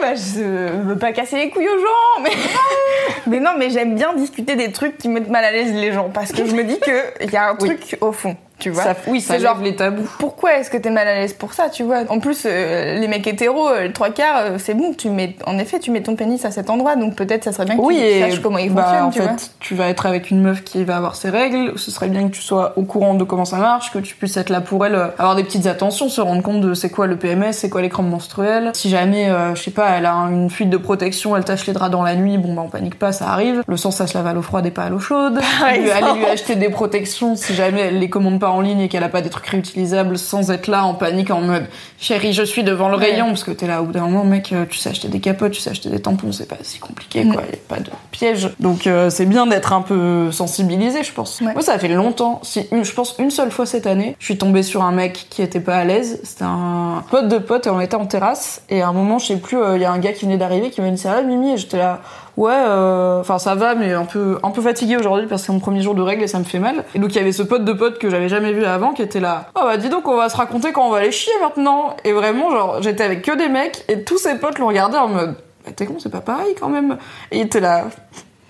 Bah, 0.00 0.14
je 0.14 0.40
veux 0.82 0.96
pas 0.98 1.12
casser 1.12 1.36
les 1.36 1.50
couilles 1.50 1.68
aux 1.68 1.78
gens, 1.78 2.22
mais 2.22 2.30
mais 3.26 3.38
non, 3.40 3.50
mais 3.58 3.68
j'aime 3.70 3.94
bien 3.94 4.14
discuter 4.14 4.56
des 4.56 4.72
trucs 4.72 4.96
qui 4.96 5.08
mettent 5.08 5.28
mal 5.28 5.44
à 5.44 5.52
l'aise 5.52 5.72
les 5.74 5.92
gens 5.92 6.08
parce 6.12 6.32
que 6.32 6.46
je 6.46 6.54
me 6.54 6.64
dis 6.64 6.78
que 6.80 7.22
il 7.22 7.30
y 7.30 7.36
a 7.36 7.50
un 7.50 7.56
Oui. 7.60 7.68
truc 7.76 7.98
au 8.00 8.10
fond, 8.12 8.34
tu 8.60 8.70
vois. 8.70 8.84
Ça, 8.84 8.94
oui, 9.08 9.20
ça 9.20 9.34
C'est 9.34 9.40
genre- 9.40 9.58
les 9.60 9.74
tabous. 9.74 10.08
Pourquoi 10.18 10.54
est-ce 10.58 10.70
que 10.70 10.76
t'es 10.76 10.90
mal 10.90 11.08
à 11.08 11.14
l'aise 11.14 11.32
pour 11.32 11.52
ça, 11.52 11.68
tu 11.68 11.82
vois? 11.82 12.02
En 12.08 12.20
plus, 12.20 12.44
euh, 12.46 12.98
les 13.00 13.08
mecs 13.08 13.26
hétéros, 13.26 13.68
euh, 13.68 13.88
le 13.88 13.92
trois 13.92 14.10
quarts, 14.10 14.36
euh, 14.42 14.58
c'est 14.58 14.74
bon. 14.74 14.92
Tu 14.94 15.08
mets, 15.10 15.34
en 15.46 15.58
effet, 15.58 15.78
tu 15.80 15.90
mets 15.90 16.02
ton 16.02 16.14
pénis 16.14 16.44
à 16.44 16.50
cet 16.50 16.70
endroit, 16.70 16.94
donc 16.96 17.16
peut-être 17.16 17.44
ça 17.44 17.52
serait 17.52 17.64
bien 17.64 17.76
que 17.76 17.80
Oui, 17.80 17.96
tu 17.96 18.02
et 18.04 18.20
saches 18.20 18.40
comment 18.40 18.58
il 18.58 18.72
bah, 18.72 18.82
fonctionne, 18.84 19.04
en 19.04 19.10
tu 19.10 19.18
fait, 19.18 19.24
vois. 19.26 19.36
tu 19.58 19.74
vas 19.74 19.88
être 19.88 20.06
avec 20.06 20.30
une 20.30 20.40
meuf 20.42 20.62
qui 20.62 20.84
va 20.84 20.96
avoir 20.96 21.16
ses 21.16 21.30
règles. 21.30 21.72
Ce 21.76 21.90
serait 21.90 22.08
bien 22.08 22.28
que 22.28 22.34
tu 22.34 22.42
sois 22.42 22.74
au 22.76 22.82
courant 22.82 23.14
de 23.14 23.24
comment 23.24 23.44
ça 23.44 23.56
marche, 23.56 23.90
que 23.92 23.98
tu 23.98 24.14
puisses 24.14 24.36
être 24.36 24.50
là 24.50 24.60
pour 24.60 24.84
elle, 24.86 24.94
avoir 24.94 25.34
des 25.34 25.42
petites 25.44 25.66
attentions, 25.66 26.08
se 26.08 26.20
rendre 26.20 26.42
compte 26.42 26.60
de 26.60 26.74
c'est 26.74 26.90
quoi 26.90 27.06
le 27.06 27.16
PMS, 27.16 27.52
c'est 27.52 27.70
quoi 27.70 27.82
les 27.82 27.88
crampes 27.88 28.08
menstruelles. 28.10 28.70
Si 28.74 28.90
jamais, 28.90 29.30
je 29.54 29.60
sais 29.62 29.70
pas, 29.70 29.88
elle 29.90 30.06
a 30.06 30.12
une 30.30 30.50
fuite 30.50 30.70
de 30.70 30.76
protection, 30.76 31.36
elle 31.36 31.44
tâche 31.44 31.66
les 31.66 31.72
draps 31.72 31.90
dans 31.90 32.02
la 32.02 32.14
nuit, 32.14 32.38
bon 32.38 32.54
bah 32.54 32.62
on 32.64 32.68
panique 32.68 32.98
pas, 32.98 33.12
ça 33.12 33.28
arrive. 33.28 33.62
Le 33.66 33.76
sang, 33.76 33.90
ça 33.90 34.06
se 34.06 34.16
lave 34.16 34.26
à 34.26 34.32
l'eau 34.32 34.42
froide 34.42 34.66
et 34.66 34.70
pas 34.70 34.82
à 34.84 34.90
l'eau 34.90 34.98
chaude. 34.98 35.40
Aller 35.64 36.18
lui 36.18 36.24
acheter 36.26 36.56
des 36.56 36.68
protections 36.68 37.36
si 37.36 37.54
jamais 37.54 37.80
elle 37.82 37.98
les 37.98 38.10
commande 38.10 38.38
pas 38.40 38.49
en 38.50 38.60
ligne 38.60 38.80
et 38.80 38.88
qu'elle 38.88 39.02
a 39.04 39.08
pas 39.08 39.22
des 39.22 39.30
trucs 39.30 39.46
réutilisables 39.46 40.18
sans 40.18 40.50
être 40.50 40.66
là 40.68 40.84
en 40.84 40.94
panique 40.94 41.30
en 41.30 41.40
mode 41.40 41.66
chérie, 41.98 42.32
je 42.32 42.42
suis 42.42 42.62
devant 42.64 42.88
le 42.88 42.96
Ouais. 42.96 43.10
rayon 43.12 43.26
parce 43.28 43.44
que 43.44 43.50
t'es 43.50 43.66
là 43.66 43.82
au 43.82 43.86
bout 43.86 43.92
d'un 43.92 44.02
moment, 44.06 44.24
mec, 44.24 44.52
euh, 44.52 44.64
tu 44.68 44.78
sais 44.78 44.90
acheter 44.90 45.08
des 45.08 45.20
capotes, 45.20 45.52
tu 45.52 45.60
sais 45.60 45.70
acheter 45.70 45.88
des 45.90 46.00
tampons, 46.00 46.32
c'est 46.32 46.48
pas 46.48 46.56
si 46.62 46.78
compliqué 46.78 47.24
quoi, 47.24 47.42
y 47.42 47.54
a 47.54 47.58
pas 47.68 47.78
de 47.80 47.90
piège. 48.10 48.50
Donc 48.60 48.86
euh, 48.86 49.10
c'est 49.10 49.26
bien 49.26 49.46
d'être 49.46 49.72
un 49.72 49.82
peu 49.82 50.30
sensibilisé, 50.32 51.02
je 51.02 51.12
pense. 51.12 51.40
Ouais. 51.40 51.52
Moi, 51.52 51.62
ça 51.62 51.78
fait 51.78 51.88
longtemps, 51.88 52.40
si 52.42 52.66
une, 52.72 52.84
je 52.84 52.92
pense 52.92 53.14
une 53.18 53.30
seule 53.30 53.50
fois 53.50 53.66
cette 53.66 53.86
année, 53.86 54.16
je 54.18 54.24
suis 54.24 54.38
tombée 54.38 54.62
sur 54.62 54.82
un 54.82 54.92
mec 54.92 55.26
qui 55.30 55.42
était 55.42 55.60
pas 55.60 55.76
à 55.76 55.84
l'aise. 55.84 56.20
C'était 56.24 56.44
un 56.44 57.04
pote 57.10 57.28
de 57.28 57.38
pote 57.38 57.66
et 57.66 57.70
on 57.70 57.80
était 57.80 57.94
en 57.96 58.06
terrasse 58.06 58.62
et 58.68 58.82
à 58.82 58.88
un 58.88 58.92
moment, 58.92 59.18
je 59.18 59.26
sais 59.26 59.36
plus, 59.36 59.58
il 59.76 59.80
y 59.80 59.84
a 59.84 59.92
un 59.92 59.98
gars 59.98 60.12
qui 60.12 60.24
venait 60.24 60.36
d'arriver 60.38 60.70
qui 60.70 60.80
m'a 60.80 60.90
dit 60.90 60.98
ça 60.98 61.12
va 61.14 61.22
Mimi? 61.22 61.52
Et 61.52 61.56
j'étais 61.56 61.78
là 61.78 62.00
ouais, 62.40 62.52
euh, 62.54 63.20
enfin 63.20 63.38
ça 63.38 63.54
va, 63.54 63.74
mais 63.74 63.92
un 63.92 64.06
peu, 64.06 64.38
un 64.42 64.50
peu 64.50 64.62
fatiguée 64.62 64.96
aujourd'hui 64.96 65.26
parce 65.26 65.42
que 65.42 65.46
c'est 65.46 65.52
mon 65.52 65.60
premier 65.60 65.82
jour 65.82 65.94
de 65.94 66.02
règle 66.02 66.22
et 66.22 66.26
ça 66.26 66.38
me 66.38 66.44
fait 66.44 66.58
mal. 66.58 66.84
Et 66.94 66.98
donc 66.98 67.10
il 67.10 67.16
y 67.16 67.20
avait 67.20 67.32
ce 67.32 67.42
pote 67.42 67.64
de 67.64 67.72
pote 67.72 67.98
que 67.98 68.08
j'avais 68.08 68.28
jamais 68.28 68.52
vu 68.52 68.64
avant 68.64 68.92
qui 68.92 69.02
était 69.02 69.20
là. 69.20 69.50
Oh 69.54 69.60
bah 69.64 69.76
dis 69.76 69.90
donc, 69.90 70.08
on 70.08 70.16
va 70.16 70.28
se 70.28 70.36
raconter 70.36 70.72
quand 70.72 70.86
on 70.86 70.90
va 70.90 70.98
aller 70.98 71.12
chier 71.12 71.32
maintenant. 71.40 71.96
Et 72.04 72.12
vraiment, 72.12 72.50
genre, 72.50 72.82
j'étais 72.82 73.04
avec 73.04 73.22
que 73.22 73.36
des 73.36 73.48
mecs 73.48 73.84
et 73.88 74.02
tous 74.02 74.18
ses 74.18 74.36
potes 74.36 74.58
l'ont 74.58 74.68
regardé 74.68 74.96
en 74.96 75.08
mode, 75.08 75.34
bah, 75.64 75.72
t'es 75.76 75.84
con, 75.86 75.96
c'est 75.98 76.10
pas 76.10 76.22
pareil 76.22 76.54
quand 76.58 76.70
même. 76.70 76.96
Et 77.30 77.38
il 77.38 77.42
était 77.42 77.60
là. 77.60 77.84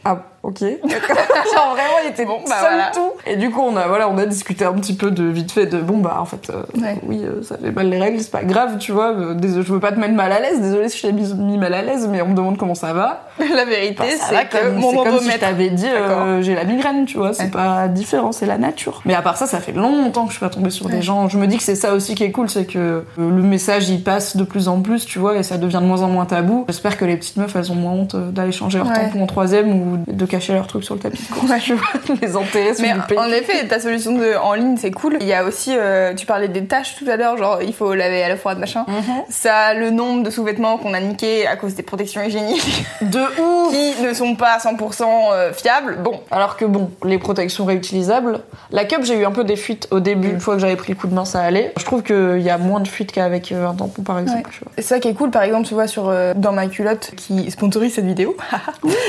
Ah, 0.04 0.18
ok. 0.42 0.60
Genre 0.60 1.70
vraiment, 1.72 1.98
il 2.04 2.10
était 2.10 2.24
Bon, 2.24 2.38
bah 2.48 2.56
voilà. 2.60 2.90
tout. 2.94 3.12
Et 3.26 3.36
du 3.36 3.50
coup, 3.50 3.60
on 3.62 3.76
a, 3.76 3.86
voilà, 3.88 4.08
on 4.08 4.18
a 4.18 4.26
discuté 4.26 4.64
un 4.64 4.72
petit 4.74 4.94
peu 4.94 5.10
de 5.10 5.24
vite 5.24 5.52
fait 5.52 5.66
de 5.66 5.78
bon, 5.80 5.98
bah 5.98 6.18
en 6.20 6.24
fait, 6.24 6.50
euh, 6.50 6.62
Ouais. 6.80 6.96
oui, 7.06 7.22
euh, 7.24 7.42
ça 7.42 7.56
fait 7.58 7.70
mal 7.72 7.88
les 7.88 7.98
règles, 7.98 8.20
c'est 8.20 8.30
pas 8.30 8.44
grave, 8.44 8.78
tu 8.78 8.92
vois. 8.92 9.12
euh, 9.12 9.34
désolé, 9.34 9.64
je 9.64 9.72
veux 9.72 9.80
pas 9.80 9.92
te 9.92 9.98
mettre 9.98 10.14
mal 10.14 10.32
à 10.32 10.40
l'aise, 10.40 10.60
désolé 10.60 10.88
si 10.88 10.98
je 10.98 11.06
t'ai 11.06 11.12
mis, 11.12 11.32
mis 11.34 11.58
mal 11.58 11.74
à 11.74 11.82
l'aise, 11.82 12.08
mais 12.10 12.22
on 12.22 12.28
me 12.28 12.34
demande 12.34 12.56
comment 12.58 12.74
ça 12.74 12.92
va. 12.92 13.28
La 13.54 13.64
vérité, 13.64 14.02
va 14.02 14.08
c'est 14.18 14.48
que 14.48 14.56
comme- 14.68 14.76
mon 14.76 14.92
comme 15.04 15.18
si 15.20 15.30
je 15.30 15.38
t'avais 15.38 15.70
dit 15.70 15.86
euh, 15.88 16.42
j'ai 16.42 16.54
la 16.54 16.64
migraine, 16.64 17.04
tu 17.06 17.16
vois, 17.18 17.32
c'est 17.32 17.44
Ouais. 17.44 17.50
pas 17.50 17.88
différent, 17.88 18.32
c'est 18.32 18.46
la 18.46 18.58
nature. 18.58 19.00
Mais 19.04 19.14
à 19.14 19.22
part 19.22 19.36
ça, 19.36 19.46
ça 19.46 19.58
fait 19.60 19.72
longtemps 19.72 20.22
que 20.24 20.28
je 20.32 20.36
suis 20.36 20.44
pas 20.46 20.50
tombée 20.50 20.70
sur 20.70 20.88
des 20.88 21.02
gens. 21.02 21.28
Je 21.28 21.38
me 21.38 21.46
dis 21.46 21.56
que 21.56 21.62
c'est 21.62 21.74
ça 21.74 21.94
aussi 21.94 22.14
qui 22.14 22.24
est 22.24 22.32
cool, 22.32 22.48
c'est 22.50 22.66
que 22.66 23.04
le 23.16 23.42
message 23.42 23.88
il 23.88 24.02
passe 24.02 24.36
de 24.36 24.44
plus 24.44 24.68
en 24.68 24.80
plus, 24.80 25.04
tu 25.06 25.18
vois, 25.18 25.36
et 25.36 25.42
ça 25.42 25.58
devient 25.58 25.78
de 25.80 25.86
moins 25.86 26.02
en 26.02 26.08
moins 26.08 26.26
tabou. 26.26 26.64
J'espère 26.68 26.96
que 26.96 27.04
les 27.04 27.16
petites 27.16 27.36
meufs 27.36 27.54
elles 27.56 27.72
ont 27.72 27.76
moins 27.76 27.92
honte 27.92 28.16
d'aller 28.16 28.52
changer 28.52 28.78
leur 28.78 28.88
Ouais. 28.88 28.94
tampon 28.94 29.22
en 29.22 29.26
troisième 29.26 29.70
ou 29.70 29.98
de 30.06 30.26
cacher 30.30 30.52
leur 30.54 30.66
truc 30.66 30.84
sur 30.84 30.94
le 30.94 31.00
tapis 31.00 31.22
de 31.22 31.34
course, 31.34 31.52
tu 31.62 31.74
vois, 31.74 31.86
les 32.22 32.36
enterrer 32.36 32.74
sous 32.74 32.82
Mais 32.82 32.92
du 32.92 33.18
en 33.18 33.28
effet, 33.28 33.66
ta 33.68 33.80
solution 33.80 34.12
de, 34.16 34.34
en 34.40 34.54
ligne, 34.54 34.76
c'est 34.78 34.90
cool. 34.90 35.16
Il 35.20 35.26
y 35.26 35.32
a 35.34 35.44
aussi, 35.44 35.72
euh, 35.76 36.14
tu 36.14 36.24
parlais 36.26 36.48
des 36.48 36.64
tâches 36.64 36.96
tout 36.96 37.04
à 37.10 37.16
l'heure, 37.16 37.36
genre 37.36 37.58
il 37.62 37.74
faut 37.74 37.94
laver 37.94 38.22
à 38.22 38.28
la 38.28 38.36
froide, 38.36 38.58
machin. 38.58 38.84
Mhm. 38.88 39.02
Ça, 39.28 39.74
le 39.74 39.90
nombre 39.90 40.22
de 40.22 40.30
sous-vêtements 40.30 40.78
qu'on 40.78 40.94
a 40.94 41.00
niqués 41.00 41.46
à 41.46 41.56
cause 41.56 41.74
des 41.74 41.82
protections 41.82 42.22
hygiéniques 42.22 42.84
De 43.02 43.18
ouf 43.40 43.72
qui 43.72 44.02
ne 44.02 44.12
sont 44.14 44.34
pas 44.36 44.58
100% 44.58 45.02
euh, 45.32 45.52
fiables. 45.52 45.96
Bon, 46.02 46.20
Alors 46.30 46.56
que 46.56 46.64
bon, 46.64 46.90
les 47.04 47.18
protections 47.18 47.64
réutilisables, 47.64 48.40
la 48.70 48.84
cup 48.84 49.00
j'ai 49.02 49.16
eu 49.18 49.24
un 49.24 49.32
peu 49.32 49.44
des 49.44 49.56
fuites 49.56 49.88
au 49.90 49.98
début, 50.00 50.28
Mm. 50.28 50.32
une 50.34 50.40
fois 50.40 50.54
que 50.54 50.60
j'avais 50.60 50.76
pris 50.76 50.92
le 50.92 50.98
coup 50.98 51.06
de 51.06 51.14
main 51.14 51.24
ça 51.24 51.40
allait. 51.40 51.72
Je 51.78 51.84
trouve 51.84 52.02
qu'il 52.02 52.40
y 52.42 52.50
a 52.50 52.58
moins 52.58 52.80
de 52.80 52.86
fuites 52.88 53.10
qu'avec 53.12 53.50
euh, 53.52 53.66
un 53.66 53.74
tampon 53.74 54.02
par 54.02 54.18
exemple. 54.18 54.48
Ouais. 54.62 54.72
c'est 54.76 54.82
ça 54.82 55.00
qui 55.00 55.08
est 55.08 55.14
cool, 55.14 55.30
par 55.30 55.42
exemple, 55.42 55.66
tu 55.66 55.74
vois, 55.74 55.86
sur 55.86 56.08
euh, 56.08 56.34
Dans 56.36 56.52
ma 56.52 56.66
culotte, 56.66 57.12
qui 57.16 57.50
sponsorise 57.50 57.94
cette 57.94 58.04
vidéo. 58.04 58.36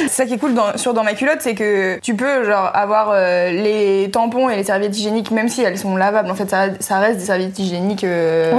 c'est 0.04 0.10
ça 0.10 0.26
qui 0.26 0.34
est 0.34 0.38
cool 0.38 0.54
dans- 0.54 0.78
sur 0.78 0.94
Dans 0.94 1.04
ma 1.04 1.11
culotte, 1.14 1.40
c'est 1.42 1.56
que 1.56 2.00
tu 2.00 2.16
peux, 2.16 2.44
genre, 2.44 2.70
avoir 2.74 3.12
euh, 3.12 3.50
les 3.52 4.10
tampons 4.12 4.50
et 4.50 4.56
les 4.56 4.64
serviettes 4.64 4.98
hygiéniques, 4.98 5.32
même 5.32 5.50
si 5.50 5.62
elles 5.62 5.78
sont 5.78 5.96
lavables. 5.96 6.30
En 6.30 6.36
fait, 6.36 6.50
ça, 6.50 7.00
reste 7.00 7.20
des 7.20 7.26
serviettes 7.26 7.58
hygiéniques. 7.60 8.04
euh. 8.04 8.52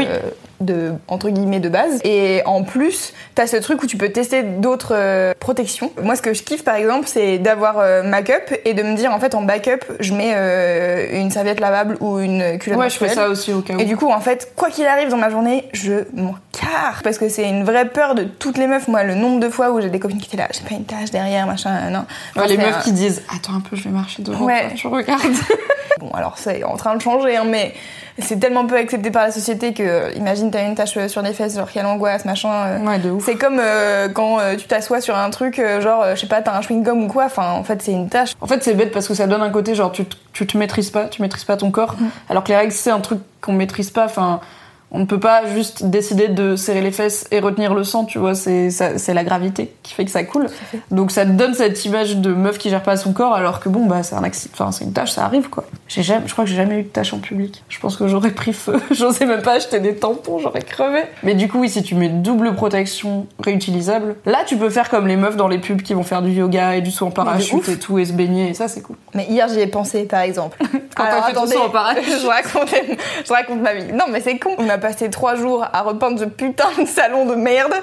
De 0.65 0.93
entre 1.09 1.29
guillemets 1.31 1.61
de 1.61 1.69
base 1.69 2.01
et 2.05 2.43
en 2.47 2.63
plus 2.63 3.13
t'as 3.35 3.47
ce 3.47 3.57
truc 3.57 3.83
où 3.83 3.87
tu 3.87 3.97
peux 3.97 4.09
tester 4.11 4.43
d'autres 4.43 4.95
euh, 4.95 5.33
protections 5.39 5.91
moi 6.03 6.17
ce 6.17 6.23
que 6.23 6.33
je 6.35 6.43
kiffe 6.43 6.65
par 6.65 6.77
exemple 6.77 7.07
c'est 7.07 7.39
d'avoir 7.39 7.79
euh, 7.79 8.03
ma 8.03 8.23
cup 8.23 8.55
et 8.65 8.75
de 8.75 8.83
me 8.83 8.95
dire 8.97 9.13
en 9.13 9.21
fait 9.21 9.35
en 9.35 9.43
backup 9.43 9.85
je 10.01 10.15
mets 10.15 10.33
euh, 10.35 11.21
une 11.21 11.31
serviette 11.31 11.61
lavable 11.61 11.97
ou 12.01 12.19
une 12.19 12.59
culotte 12.59 12.79
Ouais, 12.79 12.91
je 12.91 12.97
fais 12.97 13.09
ça 13.11 13.29
aussi 13.29 13.53
au 13.53 13.61
cas 13.61 13.75
où. 13.75 13.81
Et 13.81 13.85
du 13.85 13.97
coup, 13.97 14.11
en 14.11 14.21
fait, 14.21 14.53
quoi 14.57 14.71
qu'il 14.71 14.87
arrive 14.87 15.09
dans 15.09 15.17
ma 15.17 15.29
journée, 15.31 15.69
je 15.73 16.05
m'en 16.15 16.35
carre. 16.53 17.01
Parce 17.05 17.19
que 17.19 17.29
c'est 17.29 17.49
une 17.49 17.65
vraie 17.65 17.89
peur 17.89 18.15
de 18.15 18.25
toutes 18.25 18.59
les 18.59 18.67
meufs. 18.67 18.89
Moi, 18.89 19.03
le 19.05 19.15
nombre 19.15 19.41
de 19.41 19.49
fois 19.49 19.71
où 19.71 19.81
j'ai 19.81 19.91
des 19.91 19.99
copines 20.01 20.19
qui 20.19 20.27
étaient 20.27 20.37
là, 20.37 20.49
j'ai 20.53 20.63
pas 20.67 20.75
une 20.75 20.85
tache 20.85 21.11
derrière, 21.11 21.47
machin, 21.47 21.91
non. 21.91 22.05
Ouais, 22.37 22.49
les 22.49 22.57
meufs 22.57 22.77
un- 22.79 22.81
qui 22.81 22.93
disent 22.93 23.23
Attends 23.35 23.55
un 23.55 23.61
peu, 23.61 23.77
je 23.77 23.85
vais 23.85 23.91
marcher 23.91 24.23
devant 24.23 24.45
Ouais. 24.45 24.61
toi, 24.69 24.71
tu 24.77 24.87
regardes. 24.87 25.23
Bon, 26.01 26.11
alors 26.15 26.39
c'est 26.39 26.65
en 26.65 26.77
train 26.77 26.97
de 26.97 27.03
changer, 27.03 27.37
hein, 27.37 27.45
mais 27.47 27.75
c'est 28.19 28.39
tellement 28.39 28.67
peu 28.67 28.77
accepté 28.77 29.11
par 29.11 29.23
la 29.25 29.31
société 29.31 29.73
que, 29.73 30.15
imagine, 30.17 30.51
t'as 30.51 30.65
une 30.67 30.75
tache 30.75 30.97
euh, 30.97 31.09
sur 31.09 31.23
les 31.23 31.33
fesses, 31.33 31.57
genre 31.57 31.71
quelle 31.73 31.87
angoisse, 31.87 32.25
machin. 32.25 32.51
euh. 32.53 32.79
Ouais, 32.87 32.99
de 32.99 33.11
ouf. 33.11 33.25
C'est 33.25 33.37
comme 33.37 33.59
euh, 33.61 34.09
quand 34.09 34.39
euh, 34.41 34.57
tu 34.57 34.67
t'assois 34.67 35.01
sur 35.01 35.17
un 35.17 35.31
truc, 35.31 35.59
euh, 35.59 35.81
genre, 35.81 36.05
je 36.15 36.21
sais 36.21 36.27
pas, 36.27 36.43
t'as 36.43 36.57
un 36.57 36.61
chewing-gum 36.61 37.05
ou 37.05 37.09
quoi. 37.09 37.25
Enfin, 37.25 37.53
en 37.53 37.65
fait, 37.65 37.81
c'est 37.83 37.93
une 37.93 38.09
tache. 38.09 38.33
En 38.41 38.47
fait, 38.47 38.63
c'est 38.63 38.75
bête 38.75 38.93
parce 38.93 39.09
que 39.09 39.15
ça 39.15 39.27
donne 39.27 39.43
un 39.43 39.51
côté 39.51 39.75
genre 39.75 39.93
tu, 39.93 40.05
te- 40.05 40.17
tu 40.33 40.47
te 40.47 40.57
maîtrises 40.59 40.91
pas, 40.91 41.05
tu 41.07 41.23
maîtrises 41.23 41.45
pas 41.45 41.57
ton 41.57 41.71
corps. 41.71 41.95
Mm. 41.99 42.07
Alors 42.29 42.45
que 42.45 42.49
les 42.49 42.57
règles, 42.57 42.73
c'est 42.73 42.91
un 42.91 43.01
truc 43.01 43.21
qu'on 43.41 43.53
maîtrise 43.53 43.91
pas. 43.91 44.05
Enfin, 44.05 44.41
on 44.95 44.99
ne 44.99 45.05
peut 45.07 45.21
pas 45.21 45.47
juste 45.47 45.85
décider 45.87 46.29
de 46.29 46.55
serrer 46.55 46.83
les 46.83 46.93
fesses 46.93 47.27
et 47.31 47.41
retenir 47.41 47.73
le 47.75 47.83
sang, 47.83 48.05
tu 48.05 48.19
vois. 48.19 48.35
C'est 48.35 48.69
ça- 48.71 48.99
c'est 48.99 49.15
la 49.15 49.25
gravité 49.25 49.75
qui 49.83 49.95
fait 49.95 50.05
que 50.05 50.11
ça 50.11 50.23
coule. 50.23 50.49
Donc 50.91 51.11
ça 51.13 51.25
te 51.25 51.31
donne 51.31 51.55
cette 51.55 51.83
image 51.87 52.17
de 52.19 52.35
meuf 52.35 52.59
qui 52.59 52.69
gère 52.69 52.83
pas 52.83 52.99
son 52.99 53.15
corps 53.15 53.35
alors 53.35 53.61
que 53.61 53.71
bon, 53.71 53.87
bah 53.87 54.03
c'est 54.03 54.15
un 54.17 54.23
accident. 54.23 54.53
Enfin, 54.55 54.71
c'est 54.71 54.85
une 54.85 54.93
tâche, 54.93 55.13
ça 55.13 55.25
arrive 55.25 55.49
quoi. 55.49 55.65
J'ai 55.93 56.03
jamais, 56.03 56.27
je 56.27 56.33
crois 56.33 56.45
que 56.45 56.51
j'ai 56.51 56.57
jamais 56.57 56.79
eu 56.79 56.85
de 56.85 56.89
tâche 56.89 57.13
en 57.13 57.19
public. 57.19 57.63
Je 57.69 57.79
pense 57.79 57.97
que 57.97 58.09
j'aurais 58.09 58.31
pris 58.31 58.55
feu. 58.55 58.81
J'osais 58.91 59.27
même 59.27 59.43
pas 59.43 59.53
acheter 59.53 59.79
des 59.79 59.95
tampons, 59.95 60.39
j'aurais 60.39 60.63
crevé. 60.63 61.03
Mais 61.23 61.35
du 61.35 61.49
coup, 61.49 61.59
oui, 61.59 61.69
si 61.69 61.83
tu 61.83 61.95
mets 61.95 62.09
double 62.09 62.55
protection 62.55 63.27
réutilisable, 63.39 64.17
là 64.25 64.39
tu 64.47 64.57
peux 64.57 64.71
faire 64.71 64.89
comme 64.89 65.07
les 65.07 65.17
meufs 65.17 65.37
dans 65.37 65.49
les 65.49 65.59
pubs 65.59 65.83
qui 65.83 65.93
vont 65.93 66.03
faire 66.03 66.23
du 66.23 66.31
yoga 66.31 66.77
et 66.77 66.81
du 66.81 66.91
saut 66.91 67.07
en 67.07 67.11
parachute 67.11 67.69
et 67.69 67.79
tout 67.79 67.99
et 67.99 68.07
se 68.07 68.15
baigner 68.15 68.49
et 68.49 68.55
ça 68.55 68.69
c'est 68.69 68.81
cool. 68.81 68.97
Mais 69.15 69.27
hier, 69.27 69.47
j'y 69.49 69.61
ai 69.61 69.67
pensé, 69.67 70.05
par 70.05 70.21
exemple. 70.21 70.57
Quand 70.97 71.05
Alors, 71.05 71.21
t'as 71.21 71.27
fait 71.27 71.33
tout 71.33 71.39
attendez, 71.39 71.55
ça 71.55 71.63
en 71.63 71.71
parallèle. 71.71 72.05
je 72.23 72.27
raconte, 72.27 72.75
je 73.27 73.33
raconte 73.33 73.61
ma 73.61 73.75
vie. 73.75 73.93
Non, 73.93 74.05
mais 74.11 74.21
c'est 74.21 74.39
con. 74.39 74.51
On 74.59 74.69
a 74.69 74.79
passé 74.79 75.11
trois 75.11 75.37
jours 75.37 75.65
à 75.73 75.83
repeindre 75.83 76.19
ce 76.19 76.25
putain 76.25 76.69
de 76.79 76.87
salon 76.87 77.27
de 77.27 77.35
merde. 77.35 77.75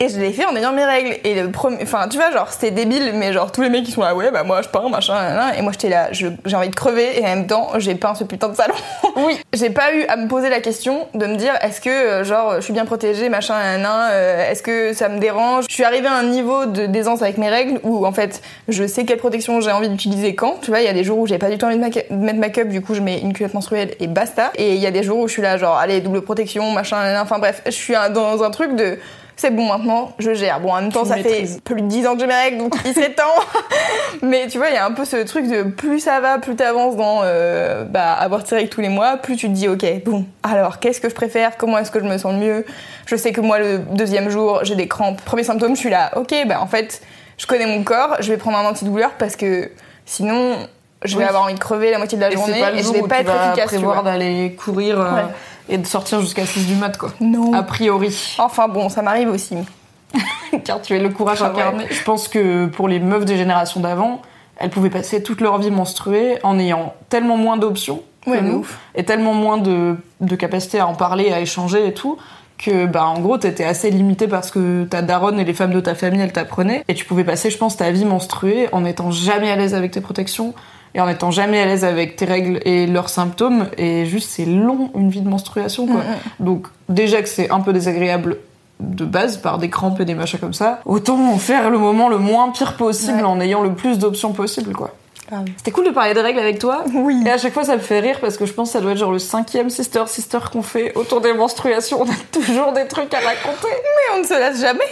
Et 0.00 0.08
je 0.08 0.18
l'ai 0.18 0.32
fait 0.32 0.44
en 0.44 0.56
ayant 0.56 0.72
mes 0.72 0.84
règles. 0.84 1.16
Et 1.24 1.40
le 1.40 1.50
premier, 1.50 1.78
enfin, 1.82 2.08
tu 2.08 2.16
vois, 2.16 2.30
genre, 2.32 2.48
c'était 2.50 2.70
débile, 2.70 3.12
mais 3.14 3.32
genre, 3.32 3.52
tous 3.52 3.62
les 3.62 3.68
mecs 3.68 3.84
qui 3.84 3.92
sont 3.92 4.02
là, 4.02 4.14
ouais, 4.14 4.30
bah, 4.30 4.42
moi, 4.42 4.62
je 4.62 4.68
peins, 4.68 4.88
machin. 4.88 5.52
Et 5.56 5.62
moi, 5.62 5.72
j'étais 5.72 5.88
là, 5.88 6.08
j'ai 6.12 6.56
envie 6.56 6.68
de 6.68 6.74
crever. 6.74 7.20
Et 7.20 7.22
en 7.22 7.28
même 7.28 7.46
j'ai 7.78 7.94
peint 7.94 8.14
ce 8.14 8.24
putain 8.24 8.48
de 8.48 8.54
salon. 8.54 8.74
Oui. 9.14 9.38
J'ai 9.52 9.68
pas 9.68 9.94
eu 9.94 10.04
à 10.06 10.16
me 10.16 10.26
poser 10.26 10.48
la 10.48 10.60
question 10.60 11.06
de 11.14 11.26
me 11.26 11.36
dire, 11.36 11.52
est-ce 11.60 11.82
que, 11.82 11.90
euh, 11.90 12.24
genre, 12.24 12.56
je 12.56 12.60
suis 12.62 12.72
bien 12.72 12.86
protégée, 12.86 13.28
machin, 13.28 13.54
nan, 13.76 14.08
euh, 14.10 14.50
est-ce 14.50 14.62
que 14.62 14.94
ça 14.94 15.10
me 15.10 15.18
dérange? 15.18 15.66
Je 15.68 15.74
suis 15.74 15.84
arrivée 15.84 16.06
à 16.06 16.14
un 16.14 16.22
niveau 16.22 16.64
de 16.64 16.86
d'aisance 16.86 17.20
avec 17.20 17.36
mes 17.36 17.50
règles 17.50 17.78
où, 17.82 18.06
en 18.06 18.12
fait, 18.12 18.40
je 18.68 18.86
sais 18.86 19.04
quelle 19.04 19.18
protection 19.18 19.60
j'ai 19.60 19.70
envie 19.70 19.90
d'utiliser 19.90 20.34
quand. 20.34 20.56
Tu 20.62 20.70
vois, 20.70 20.80
il 20.80 20.86
y 20.86 20.88
a 20.88 20.94
des 20.94 21.04
jours 21.04 21.18
où 21.18 21.26
j'ai 21.26 21.36
pas 21.36 21.50
du 21.50 21.58
tout 21.58 21.66
envie 21.66 21.76
de, 21.76 22.14
mettre 22.14 22.38
ma 22.38 22.48
cup, 22.48 22.68
du 22.68 22.80
coup, 22.80 22.94
je 22.94 23.02
mets 23.02 23.20
une 23.20 23.34
culotte 23.34 23.52
menstruelle 23.52 23.94
et 24.00 24.06
basta. 24.06 24.50
Et 24.56 24.74
il 24.74 24.80
y 24.80 24.86
a 24.86 24.90
des 24.90 25.02
jours 25.02 25.18
où 25.18 25.28
je 25.28 25.32
suis 25.34 25.42
là, 25.42 25.58
genre, 25.58 25.76
allez, 25.76 26.00
double 26.00 26.22
protection, 26.22 26.70
machin, 26.72 26.96
nan, 27.02 27.12
nan. 27.12 27.22
enfin 27.22 27.38
bref, 27.38 27.60
je 27.66 27.70
suis 27.70 27.94
dans 28.14 28.42
un 28.42 28.50
truc 28.50 28.74
de. 28.76 28.98
C'est 29.36 29.50
bon 29.50 29.66
maintenant, 29.66 30.12
je 30.18 30.34
gère. 30.34 30.60
Bon, 30.60 30.72
en 30.72 30.80
même 30.80 30.92
temps, 30.92 31.02
Tu 31.02 31.08
ça 31.08 31.16
maîtrises. 31.16 31.54
fait 31.54 31.60
plus 31.62 31.82
de 31.82 31.86
10 31.88 32.06
ans 32.06 32.14
que 32.14 32.20
j'ai 32.20 32.26
mes 32.26 32.34
règles, 32.34 32.58
donc 32.58 32.74
il 32.84 32.92
temps. 33.14 33.22
Mais 34.22 34.46
tu 34.46 34.58
vois, 34.58 34.68
il 34.68 34.74
y 34.74 34.76
a 34.76 34.84
un 34.84 34.92
peu 34.92 35.04
ce 35.04 35.16
truc 35.24 35.48
de 35.48 35.62
plus 35.62 36.00
ça 36.00 36.20
va, 36.20 36.38
plus 36.38 36.54
t'avances 36.54 36.96
dans 36.96 37.20
euh, 37.24 37.84
bah, 37.84 38.12
avoir 38.12 38.44
tes 38.44 38.54
règles 38.56 38.68
tous 38.68 38.80
les 38.82 38.88
mois, 38.88 39.16
plus 39.16 39.36
tu 39.36 39.48
te 39.48 39.52
dis, 39.52 39.68
ok, 39.68 39.84
bon, 40.04 40.24
alors 40.42 40.78
qu'est-ce 40.78 41.00
que 41.00 41.08
je 41.08 41.14
préfère? 41.14 41.56
Comment 41.56 41.78
est-ce 41.78 41.90
que 41.90 41.98
je 41.98 42.04
me 42.04 42.18
sens 42.18 42.32
le 42.34 42.38
mieux? 42.38 42.66
Je 43.06 43.16
sais 43.16 43.32
que 43.32 43.40
moi, 43.40 43.58
le 43.58 43.78
deuxième 43.78 44.28
jour, 44.28 44.60
j'ai 44.62 44.76
des 44.76 44.86
crampes. 44.86 45.20
Premier 45.22 45.44
symptôme, 45.44 45.74
je 45.74 45.80
suis 45.80 45.90
là, 45.90 46.10
ok, 46.16 46.32
bah 46.46 46.60
en 46.60 46.66
fait, 46.66 47.02
je 47.38 47.46
connais 47.46 47.66
mon 47.66 47.82
corps, 47.82 48.16
je 48.20 48.28
vais 48.28 48.36
prendre 48.36 48.58
un 48.58 48.64
antidouleur 48.66 49.10
parce 49.18 49.34
que 49.36 49.70
sinon, 50.06 50.56
je 51.04 51.16
vais 51.16 51.24
Oui. 51.24 51.28
avoir 51.28 51.44
envie 51.44 51.54
de 51.54 51.58
crever 51.58 51.90
la 51.90 51.98
moitié 51.98 52.16
de 52.16 52.22
la 52.22 52.30
Et 52.30 52.34
journée 52.34 52.62
et 52.76 52.82
je 52.82 52.92
vais 52.92 53.02
pas 53.02 53.20
être 53.20 53.26
vas 53.26 53.46
efficace. 53.48 53.70
tu 53.70 53.76
prévoir 53.76 54.02
vois. 54.02 54.12
d'aller 54.12 54.54
courir 54.54 55.00
euh, 55.00 55.14
Ouais. 55.14 55.22
Et 55.68 55.78
de 55.78 55.86
sortir 55.86 56.20
jusqu'à 56.20 56.46
6 56.46 56.66
du 56.66 56.74
mat, 56.74 56.96
quoi. 56.98 57.12
Non. 57.20 57.52
A 57.54 57.62
priori. 57.62 58.36
Enfin 58.38 58.68
bon, 58.68 58.88
ça 58.88 59.02
m'arrive 59.02 59.28
aussi. 59.30 59.56
Car 60.64 60.82
tu 60.82 60.94
es 60.94 60.98
le 60.98 61.08
courage 61.08 61.38
Ah 61.42 61.46
ouais. 61.52 61.60
incarné. 61.60 61.86
Je 61.90 62.02
pense 62.02 62.28
que 62.28 62.66
pour 62.66 62.88
les 62.88 63.00
meufs 63.00 63.24
des 63.24 63.36
générations 63.36 63.80
d'avant, 63.80 64.20
elles 64.58 64.70
pouvaient 64.70 64.90
passer 64.90 65.22
toute 65.22 65.40
leur 65.40 65.58
vie 65.58 65.70
menstruées 65.70 66.38
en 66.42 66.58
ayant 66.58 66.94
tellement 67.08 67.36
moins 67.36 67.56
d'options 67.56 68.02
Ouais, 68.26 68.40
nous 68.40 68.58
ouf. 68.58 68.78
et 68.94 69.04
tellement 69.04 69.34
moins 69.34 69.58
de, 69.58 69.96
de 70.20 70.36
capacité 70.36 70.78
à 70.78 70.86
en 70.86 70.94
parler, 70.94 71.32
à 71.32 71.40
échanger 71.40 71.86
et 71.88 71.94
tout. 71.94 72.18
Que 72.58 72.86
bah 72.86 73.06
en 73.06 73.18
gros 73.18 73.38
t'étais 73.38 73.64
assez 73.64 73.90
limité 73.90 74.28
parce 74.28 74.52
que 74.52 74.84
ta 74.84 75.02
daronne 75.02 75.40
et 75.40 75.44
les 75.44 75.54
femmes 75.54 75.72
de 75.72 75.80
ta 75.80 75.96
famille 75.96 76.20
elles 76.20 76.30
t'apprenaient 76.32 76.84
et 76.86 76.94
tu 76.94 77.04
pouvais 77.04 77.24
passer 77.24 77.50
je 77.50 77.58
pense 77.58 77.76
ta 77.76 77.90
vie 77.90 78.04
menstruée 78.04 78.68
en 78.70 78.84
étant 78.84 79.10
jamais 79.10 79.50
à 79.50 79.56
l'aise 79.56 79.74
avec 79.74 79.90
tes 79.90 80.00
protections 80.00 80.54
et 80.94 81.00
en 81.00 81.08
étant 81.08 81.30
jamais 81.30 81.60
à 81.60 81.66
l'aise 81.66 81.84
avec 81.84 82.16
tes 82.16 82.24
règles 82.24 82.60
et 82.64 82.86
leurs 82.86 83.08
symptômes 83.08 83.66
et 83.78 84.04
juste 84.06 84.30
c'est 84.30 84.44
long 84.44 84.90
une 84.94 85.10
vie 85.10 85.20
de 85.22 85.28
menstruation 85.28 85.86
quoi. 85.86 86.00
Mm, 86.00 86.44
Donc 86.44 86.66
déjà 86.88 87.22
que 87.22 87.28
c'est 87.28 87.50
un 87.50 87.60
peu 87.60 87.72
désagréable 87.72 88.38
de 88.80 89.04
base 89.04 89.36
par 89.36 89.58
des 89.58 89.70
crampes 89.70 90.00
et 90.00 90.04
des 90.04 90.14
machins 90.14 90.40
comme 90.40 90.52
ça, 90.54 90.80
autant 90.84 91.16
en 91.32 91.38
faire 91.38 91.70
le 91.70 91.78
moment 91.78 92.08
le 92.08 92.18
moins 92.18 92.50
pire 92.50 92.76
possible 92.76 93.18
Ouais. 93.18 93.22
en 93.22 93.40
ayant 93.40 93.62
le 93.62 93.72
plus 93.74 93.98
d'options 93.98 94.32
possible 94.32 94.72
quoi. 94.72 94.90
C'était 95.56 95.70
cool 95.70 95.86
de 95.86 95.90
parler 95.92 96.12
de 96.12 96.20
règles 96.20 96.40
avec 96.40 96.58
toi. 96.58 96.84
Oui. 96.92 97.22
Et 97.24 97.30
à 97.30 97.38
chaque 97.38 97.54
fois 97.54 97.64
ça 97.64 97.76
me 97.76 97.80
fait 97.80 98.00
rire 98.00 98.18
parce 98.20 98.36
que 98.36 98.44
je 98.44 98.52
pense 98.52 98.68
que 98.68 98.72
ça 98.74 98.80
doit 98.82 98.90
être 98.92 98.98
genre 98.98 99.12
le 99.12 99.18
cinquième 99.18 99.70
sister 99.70 100.02
sister 100.06 100.40
qu'on 100.52 100.60
fait 100.60 100.94
autour 100.94 101.22
des 101.22 101.32
menstruations. 101.32 102.02
On 102.02 102.04
a 102.04 102.14
toujours 102.30 102.72
des 102.72 102.86
trucs 102.86 103.14
à 103.14 103.18
raconter. 103.20 103.68
Mais 103.72 104.16
on 104.16 104.18
ne 104.18 104.24
se 104.26 104.34
lasse 104.34 104.60
jamais. 104.60 104.84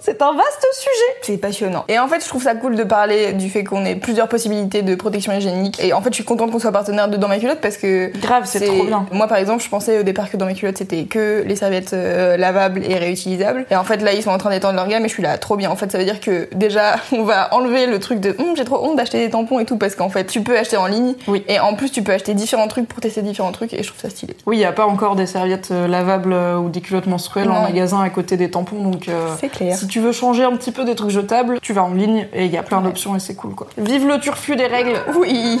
C'est 0.00 0.22
un 0.22 0.32
vaste 0.32 0.66
sujet. 0.72 1.18
C'est 1.22 1.36
passionnant. 1.38 1.84
Et 1.88 1.98
en 1.98 2.08
fait, 2.08 2.22
je 2.22 2.28
trouve 2.28 2.42
ça 2.42 2.54
cool 2.54 2.76
de 2.76 2.84
parler 2.84 3.32
du 3.32 3.50
fait 3.50 3.64
qu'on 3.64 3.84
ait 3.84 3.96
plusieurs 3.96 4.28
possibilités 4.28 4.82
de 4.82 4.94
protection 4.94 5.32
hygiénique. 5.32 5.82
Et 5.82 5.92
en 5.92 6.00
fait, 6.00 6.10
je 6.10 6.16
suis 6.16 6.24
contente 6.24 6.50
qu'on 6.50 6.58
soit 6.58 6.72
partenaire 6.72 7.08
de 7.08 7.16
Dans 7.16 7.28
ma 7.28 7.38
culotte 7.38 7.60
parce 7.60 7.76
que. 7.76 8.16
Grave, 8.18 8.44
c'est 8.46 8.64
trop 8.64 8.84
bien. 8.84 9.06
Moi, 9.12 9.26
par 9.26 9.38
exemple, 9.38 9.62
je 9.62 9.68
pensais 9.68 9.98
au 9.98 10.02
départ 10.02 10.30
que 10.30 10.36
Dans 10.36 10.46
mes 10.46 10.54
culottes, 10.54 10.78
c'était 10.78 11.04
que 11.04 11.42
les 11.44 11.56
serviettes 11.56 11.92
euh, 11.94 12.36
lavables 12.36 12.84
et 12.84 12.96
réutilisables. 12.96 13.66
Et 13.70 13.76
en 13.76 13.84
fait, 13.84 13.98
là, 13.98 14.12
ils 14.12 14.22
sont 14.22 14.30
en 14.30 14.38
train 14.38 14.50
d'étendre 14.50 14.76
leur 14.76 14.86
gamme 14.86 15.04
et 15.04 15.08
je 15.08 15.14
suis 15.14 15.22
là, 15.22 15.36
trop 15.36 15.56
bien. 15.56 15.70
En 15.70 15.76
fait, 15.76 15.90
ça 15.90 15.98
veut 15.98 16.04
dire 16.04 16.20
que 16.20 16.48
déjà, 16.54 16.96
on 17.12 17.24
va 17.24 17.54
enlever 17.54 17.86
le 17.86 17.98
truc 17.98 18.20
de 18.20 18.36
Hum, 18.38 18.56
j'ai 18.56 18.64
trop 18.64 18.84
honte 18.84 18.96
d'acheter 18.96 19.18
des 19.18 19.30
tampons 19.30 19.58
et 19.58 19.64
tout 19.64 19.78
parce 19.78 19.96
qu'en 19.96 20.10
fait, 20.10 20.26
tu 20.26 20.42
peux 20.42 20.56
acheter 20.56 20.76
en 20.76 20.86
ligne. 20.86 21.14
Oui. 21.26 21.44
Et 21.48 21.58
en 21.58 21.74
plus, 21.74 21.90
tu 21.90 22.02
peux 22.02 22.12
acheter 22.12 22.34
différents 22.34 22.68
trucs 22.68 22.86
pour 22.86 23.00
tester 23.00 23.22
différents 23.22 23.52
trucs 23.52 23.74
et 23.74 23.82
je 23.82 23.88
trouve 23.88 24.00
ça 24.00 24.10
stylé. 24.10 24.36
Oui, 24.46 24.58
il 24.58 24.60
y 24.60 24.64
a 24.64 24.72
pas 24.72 24.86
encore 24.86 25.16
des 25.16 25.26
serviettes 25.26 25.70
euh, 25.72 25.88
lavables 25.88 26.32
euh, 26.32 26.56
ou 26.56 26.68
des 26.68 26.80
culottes 26.80 27.06
menstruelles 27.06 27.50
en 27.50 27.62
magasin 27.62 28.00
à 28.00 28.10
côté 28.10 28.36
des 28.36 28.50
tampons 28.50 28.82
donc 28.82 29.08
euh, 29.08 29.34
C'est 29.40 29.48
clair. 29.48 29.76
Si 29.76 29.87
tu 29.88 30.00
veux 30.00 30.12
changer 30.12 30.44
un 30.44 30.56
petit 30.56 30.72
peu 30.72 30.84
des 30.84 30.94
trucs 30.94 31.10
jetables, 31.10 31.58
tu 31.60 31.72
vas 31.72 31.82
en 31.84 31.94
ligne 31.94 32.28
et 32.32 32.44
il 32.44 32.52
y 32.52 32.56
a 32.56 32.62
plein 32.62 32.80
d'options 32.80 33.16
et 33.16 33.20
c'est 33.20 33.34
cool 33.34 33.54
quoi. 33.54 33.66
Vive 33.76 34.06
le 34.06 34.20
turfu 34.20 34.56
des 34.56 34.66
règles 34.66 34.96
Oui. 35.16 35.60